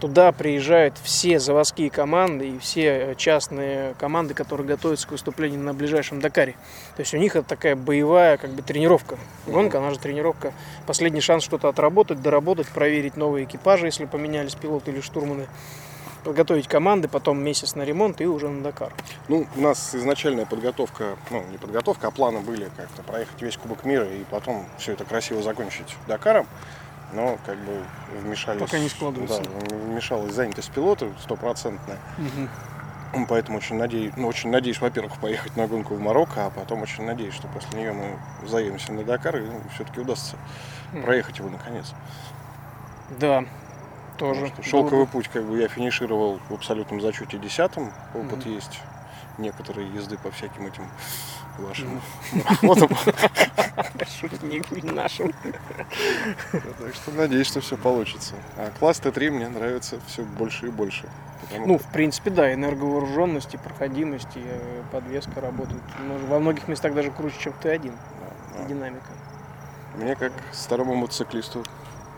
Туда 0.00 0.30
приезжают 0.32 0.98
все 1.02 1.38
заводские 1.38 1.90
команды 1.90 2.50
и 2.50 2.58
все 2.58 2.82
э, 2.82 3.14
частные 3.16 3.94
команды, 3.94 4.34
которые 4.34 4.66
готовятся 4.66 5.08
к 5.08 5.12
выступлению 5.12 5.60
на 5.60 5.72
ближайшем 5.72 6.20
Дакаре. 6.20 6.52
То 6.96 7.00
есть 7.00 7.14
у 7.14 7.16
них 7.16 7.34
это 7.34 7.48
такая 7.48 7.76
боевая 7.76 8.36
как 8.36 8.50
бы 8.50 8.62
тренировка. 8.62 9.16
Гонка, 9.46 9.78
она 9.78 9.90
же 9.90 9.98
тренировка. 9.98 10.52
Последний 10.86 11.22
шанс 11.22 11.44
что-то 11.44 11.68
отработать, 11.68 12.20
доработать, 12.20 12.68
проверить 12.68 13.16
новые 13.16 13.46
экипажи, 13.46 13.86
если 13.86 14.04
поменялись 14.04 14.54
пилоты 14.54 14.90
или 14.90 15.00
штурманы 15.00 15.46
подготовить 16.26 16.66
команды, 16.66 17.06
потом 17.06 17.38
месяц 17.38 17.76
на 17.76 17.82
ремонт 17.82 18.20
и 18.20 18.26
уже 18.26 18.48
на 18.48 18.62
Дакар. 18.62 18.92
Ну, 19.28 19.46
у 19.54 19.60
нас 19.60 19.94
изначальная 19.94 20.44
подготовка, 20.44 21.16
ну, 21.30 21.44
не 21.52 21.56
подготовка, 21.56 22.08
а 22.08 22.10
планы 22.10 22.40
были 22.40 22.68
как-то 22.76 23.04
проехать 23.04 23.40
весь 23.40 23.56
Кубок 23.56 23.84
мира 23.84 24.04
и 24.04 24.24
потом 24.28 24.66
все 24.76 24.92
это 24.92 25.04
красиво 25.04 25.40
закончить 25.40 25.96
Дакаром 26.08 26.48
но 27.12 27.38
как 27.44 27.58
бы 27.58 27.82
вмешались... 28.22 28.60
Пока 28.60 28.78
не 28.78 28.88
складывается. 28.88 29.42
Да, 29.42 29.76
вмешалась 29.76 30.34
занятость 30.34 30.70
пилота 30.72 31.10
стопроцентная. 31.22 31.98
Угу. 32.18 33.26
Поэтому 33.28 33.58
очень 33.58 33.76
надеюсь, 33.76 34.12
ну, 34.16 34.26
очень 34.26 34.50
надеюсь, 34.50 34.80
во-первых, 34.80 35.18
поехать 35.20 35.56
на 35.56 35.66
гонку 35.66 35.94
в 35.94 36.00
Марокко, 36.00 36.46
а 36.46 36.50
потом 36.50 36.82
очень 36.82 37.04
надеюсь, 37.04 37.34
что 37.34 37.48
после 37.48 37.78
нее 37.78 37.92
мы 37.92 38.18
заедемся 38.46 38.92
на 38.92 39.04
Дакар 39.04 39.36
и 39.36 39.46
ну, 39.46 39.60
все-таки 39.74 40.00
удастся 40.00 40.36
mm. 40.92 41.02
проехать 41.02 41.38
его 41.38 41.48
наконец. 41.48 41.94
Да, 43.18 43.44
тоже. 44.18 44.52
Шелковый 44.62 45.06
путь, 45.06 45.28
как 45.28 45.44
бы 45.44 45.58
я 45.58 45.68
финишировал 45.68 46.40
в 46.48 46.54
абсолютном 46.54 47.00
зачете 47.00 47.38
десятым. 47.38 47.92
Опыт 48.14 48.44
mm 48.44 48.54
есть 48.54 48.80
некоторые 49.38 49.88
езды 49.92 50.18
по 50.18 50.30
всяким 50.30 50.66
этим 50.66 50.88
вашим 51.58 52.00
марафонам. 52.32 52.90
Шутник 54.20 54.84
нашим. 54.84 55.32
Так 56.52 56.94
что 56.94 57.10
надеюсь, 57.12 57.46
что 57.46 57.60
все 57.60 57.76
получится. 57.76 58.34
А 58.56 58.70
класс 58.78 59.00
Т3 59.00 59.30
мне 59.30 59.48
нравится 59.48 59.98
все 60.06 60.22
больше 60.22 60.66
и 60.66 60.70
больше. 60.70 61.08
Ну, 61.56 61.78
в 61.78 61.92
принципе, 61.92 62.30
да, 62.30 62.52
энерговооруженность 62.52 63.54
и 63.54 63.56
проходимость, 63.56 64.36
и 64.36 64.42
э, 64.44 64.82
подвеска 64.90 65.40
работают. 65.40 65.82
Во 66.28 66.40
многих 66.40 66.66
местах 66.66 66.94
даже 66.94 67.10
круче, 67.10 67.36
чем 67.38 67.54
Т1. 67.62 67.92
Динамика. 68.68 69.06
Мне, 69.96 70.16
как 70.16 70.32
старому 70.52 70.94
мотоциклисту, 70.94 71.62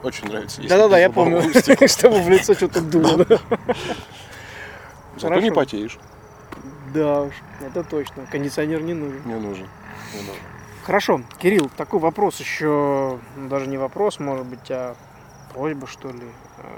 очень 0.03 0.29
нравится. 0.29 0.62
Да-да-да, 0.62 0.98
я 0.98 1.11
помню, 1.11 1.42
чтобы 1.88 2.22
в 2.22 2.29
лицо 2.29 2.55
что-то 2.55 2.81
дуло. 2.81 3.27
Зато 5.16 5.40
не 5.40 5.51
потеешь. 5.51 5.98
Да 6.92 7.22
уж, 7.22 7.35
это 7.61 7.85
точно. 7.85 8.27
Кондиционер 8.31 8.83
не 8.83 8.94
нужен. 8.94 9.22
Не 9.27 9.35
нужен. 9.35 9.68
Не 10.14 10.20
нужен. 10.20 10.42
Хорошо, 10.85 11.20
Кирилл, 11.38 11.70
такой 11.77 12.01
вопрос 12.01 12.40
еще, 12.40 13.18
ну, 13.37 13.48
даже 13.48 13.66
не 13.66 13.77
вопрос, 13.77 14.18
может 14.18 14.46
быть, 14.46 14.70
а 14.70 14.96
просьба, 15.53 15.87
что 15.87 16.11
ли. 16.11 16.22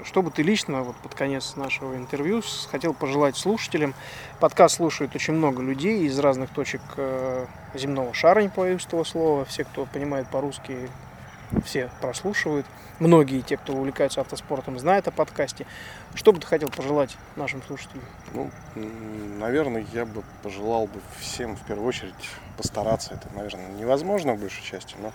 Что 0.03 0.21
бы 0.21 0.31
ты 0.31 0.41
лично 0.41 0.83
вот 0.83 0.95
под 0.97 1.15
конец 1.15 1.55
нашего 1.55 1.95
интервью 1.95 2.41
хотел 2.69 2.93
пожелать 2.93 3.37
слушателям? 3.37 3.93
Подкаст 4.39 4.75
слушает 4.75 5.15
очень 5.15 5.33
много 5.33 5.61
людей 5.61 6.05
из 6.05 6.19
разных 6.19 6.49
точек 6.49 6.81
э, 6.97 7.45
земного 7.73 8.13
шара, 8.13 8.41
не 8.41 8.49
боюсь 8.49 8.85
этого 8.85 9.03
слова. 9.03 9.45
Все, 9.45 9.63
кто 9.63 9.85
понимает 9.85 10.27
по-русски, 10.27 10.89
все 11.65 11.89
прослушивают. 12.01 12.65
Многие 12.99 13.41
те, 13.41 13.57
кто 13.57 13.73
увлекается 13.73 14.21
автоспортом, 14.21 14.79
знают 14.79 15.07
о 15.07 15.11
подкасте. 15.11 15.65
Что 16.13 16.31
бы 16.31 16.39
ты 16.39 16.47
хотел 16.47 16.69
пожелать 16.69 17.17
нашим 17.35 17.63
слушателям? 17.63 18.03
Ну, 18.33 18.51
наверное, 18.75 19.85
я 19.93 20.05
бы 20.05 20.23
пожелал 20.43 20.87
бы 20.87 21.01
всем 21.19 21.55
в 21.55 21.65
первую 21.65 21.87
очередь 21.87 22.13
постараться. 22.57 23.13
Это, 23.15 23.27
наверное, 23.35 23.69
невозможно 23.69 24.33
в 24.33 24.39
большей 24.39 24.63
части, 24.63 24.95
но 24.99 25.11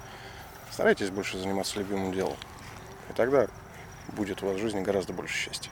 старайтесь 0.70 1.10
больше 1.10 1.38
заниматься 1.38 1.78
любимым 1.78 2.12
делом. 2.12 2.36
И 3.10 3.12
тогда 3.12 3.46
будет 4.08 4.42
у 4.42 4.46
вас 4.46 4.56
в 4.56 4.60
жизни 4.60 4.80
гораздо 4.80 5.12
больше 5.12 5.34
счастья. 5.34 5.70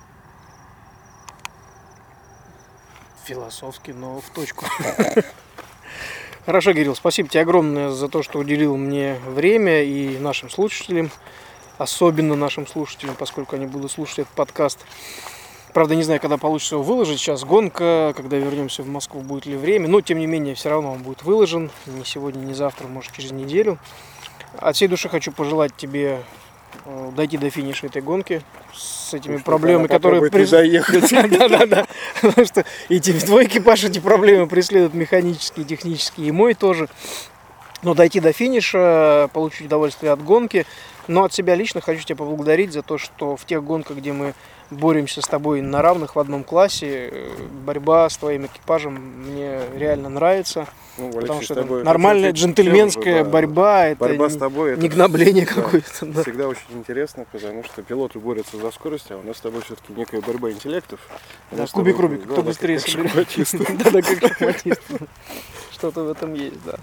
Философски, 3.25 3.91
но 3.91 4.21
в 4.21 4.31
точку. 4.31 4.67
Хорошо, 6.47 6.75
Кирилл, 6.75 6.95
спасибо 6.95 7.31
тебе 7.31 7.41
огромное 7.41 7.89
за 7.89 8.07
то, 8.07 8.23
что 8.23 8.39
уделил 8.39 8.77
мне 8.77 9.19
время 9.27 9.83
и 9.83 10.19
нашим 10.19 10.51
слушателям, 10.51 11.11
особенно 11.79 12.37
нашим 12.37 12.67
слушателям, 12.67 13.15
поскольку 13.19 13.57
они 13.57 13.65
будут 13.65 13.91
слушать 13.91 14.19
этот 14.21 14.33
подкаст. 14.35 14.79
Правда, 15.73 15.95
не 15.95 16.03
знаю, 16.03 16.21
когда 16.21 16.37
получится 16.37 16.75
его 16.75 16.85
выложить. 16.85 17.19
Сейчас 17.19 17.45
гонка, 17.45 18.13
когда 18.15 18.37
вернемся 18.37 18.83
в 18.83 18.89
Москву, 18.89 19.23
будет 19.23 19.47
ли 19.47 19.57
время. 19.57 19.89
Но, 19.89 20.03
тем 20.03 20.19
не 20.19 20.27
менее, 20.27 20.55
все 20.55 20.69
равно 20.69 20.93
он 20.93 21.03
будет 21.03 21.23
выложен. 21.23 21.71
Не 21.87 22.05
сегодня, 22.05 22.41
не 22.41 22.53
завтра, 22.53 22.89
может, 22.89 23.13
через 23.13 23.33
неделю. 23.33 23.79
От 24.59 24.77
всей 24.77 24.87
души 24.87 25.09
хочу 25.09 25.33
пожелать 25.33 25.75
тебе 25.75 26.23
э, 26.85 27.11
дойти 27.17 27.39
до 27.39 27.49
финиша 27.49 27.87
этой 27.87 28.03
гонки 28.03 28.43
с 28.75 29.04
этими 29.15 29.37
Уж 29.37 29.43
проблемами, 29.43 29.87
которые... 29.87 30.23
не 30.23 30.45
доехать. 30.45 31.11
Да, 31.11 31.49
да, 31.49 31.67
да. 31.67 31.87
Потому 32.21 32.47
что 32.47 32.65
и 32.89 33.01
тебе- 33.01 33.21
твой 33.25 33.47
экипаж 33.47 33.85
эти 33.85 33.99
проблемы 33.99 34.47
преследуют 34.47 34.95
механические, 34.95 35.65
технические, 35.65 36.29
и 36.29 36.33
мой 36.33 36.55
тоже. 36.55 36.89
Но 37.83 37.95
дойти 37.95 38.21
до 38.21 38.33
финиша, 38.33 39.29
получить 39.33 39.67
удовольствие 39.67 40.13
от 40.13 40.23
гонки. 40.23 40.67
Но 41.07 41.25
от 41.25 41.35
себя 41.35 41.55
лично 41.55 41.81
хочу 41.81 42.03
тебя 42.03 42.17
поблагодарить 42.17 42.73
за 42.73 42.83
то, 42.83 42.97
что 42.97 43.37
в 43.37 43.45
тех 43.45 43.63
гонках, 43.63 43.99
где 43.99 44.13
мы 44.13 44.35
боремся 44.71 45.21
с 45.21 45.27
тобой 45.27 45.61
на 45.61 45.83
равных 45.83 46.17
в 46.17 46.19
одном 46.19 46.45
классе, 46.45 47.09
э, 47.13 47.31
борьба 47.65 48.09
с 48.09 48.17
твоим 48.17 48.47
экипажем 48.47 48.95
мне 48.95 49.61
реально 49.77 50.09
нравится. 50.09 50.67
Ну, 50.97 51.09
Потому 51.11 51.25
Алексей, 51.39 51.45
что 51.45 51.55
с 51.55 51.57
это 51.57 51.63
тобой 51.63 51.83
нормальная 51.85 52.31
очень 52.31 52.45
джентльменская 52.47 53.25
да. 53.25 53.31
борьба, 53.31 53.87
это 53.87 54.01
Борьба 54.01 54.29
с 54.31 54.37
тобой 54.37 54.73
это 54.75 54.83
не 54.83 54.89
гнобление 54.89 55.45
да. 55.45 55.53
какое-то. 55.55 56.07
да. 56.07 56.23
Всегда 56.23 56.47
очень 56.49 56.63
интересно, 56.71 57.27
потому 57.33 57.65
что 57.65 57.83
пилоты 57.83 58.21
борются 58.21 58.57
за 58.59 58.71
скорость, 58.71 59.11
а 59.11 59.17
у 59.17 59.23
нас 59.23 59.39
с 59.39 59.41
тобой 59.41 59.63
все-таки 59.63 59.93
некая 59.93 60.21
борьба 60.21 60.53
интеллектов. 60.53 61.01
У 61.51 61.57
Да, 61.57 61.63
нас 61.63 61.71
с 61.71 61.73
тобой- 61.73 61.93
кубик 61.93 62.01
Рубика, 62.01 62.27
да, 62.29 62.33
кто 62.35 62.43
да, 62.43 62.49
быстрее 62.49 62.79
соберет. 62.79 63.29
Да, 63.85 63.91
да, 63.91 64.03
как 64.03 64.21
шахматист. 64.21 64.83
Что-то 65.73 66.05
в 66.05 66.11
этом 66.11 66.35
есть, 66.35 66.63
да. 66.65 66.75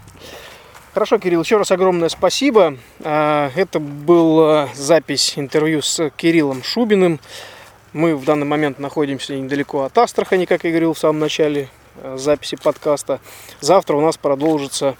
Хорошо, 0.93 1.17
Кирилл, 1.17 1.41
еще 1.41 1.55
раз 1.55 1.71
огромное 1.71 2.09
спасибо. 2.09 2.75
А, 2.99 3.49
Это 3.55 3.79
была 3.79 4.67
запись 4.75 5.33
интервью 5.37 5.81
с 5.81 6.09
Кириллом 6.17 6.63
Шубиным. 6.63 7.21
Мы 7.93 8.15
в 8.15 8.23
данный 8.23 8.45
момент 8.45 8.79
находимся 8.79 9.35
недалеко 9.35 9.83
от 9.83 9.97
Астрахани, 9.97 10.45
как 10.45 10.63
я 10.63 10.69
говорил 10.69 10.93
в 10.93 10.99
самом 10.99 11.19
начале 11.19 11.67
э, 11.97 12.15
записи 12.17 12.55
подкаста. 12.55 13.19
Завтра 13.59 13.97
у 13.97 14.01
нас 14.01 14.15
продолжится 14.15 14.95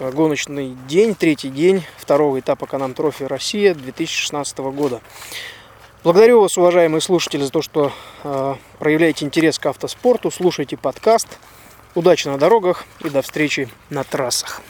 э, 0.00 0.10
гоночный 0.10 0.76
день, 0.88 1.14
третий 1.14 1.50
день 1.50 1.84
второго 1.96 2.40
этапа 2.40 2.66
Канам 2.66 2.94
Трофи 2.94 3.22
Россия 3.22 3.74
2016 3.74 4.58
года. 4.58 5.00
Благодарю 6.02 6.40
вас, 6.40 6.58
уважаемые 6.58 7.00
слушатели, 7.00 7.44
за 7.44 7.52
то, 7.52 7.62
что 7.62 7.92
э, 8.24 8.54
проявляете 8.80 9.24
интерес 9.24 9.60
к 9.60 9.66
автоспорту, 9.66 10.32
слушайте 10.32 10.76
подкаст. 10.76 11.28
Удачи 11.94 12.26
на 12.26 12.38
дорогах 12.38 12.86
и 13.04 13.08
до 13.08 13.22
встречи 13.22 13.68
на 13.88 14.02
трассах. 14.02 14.62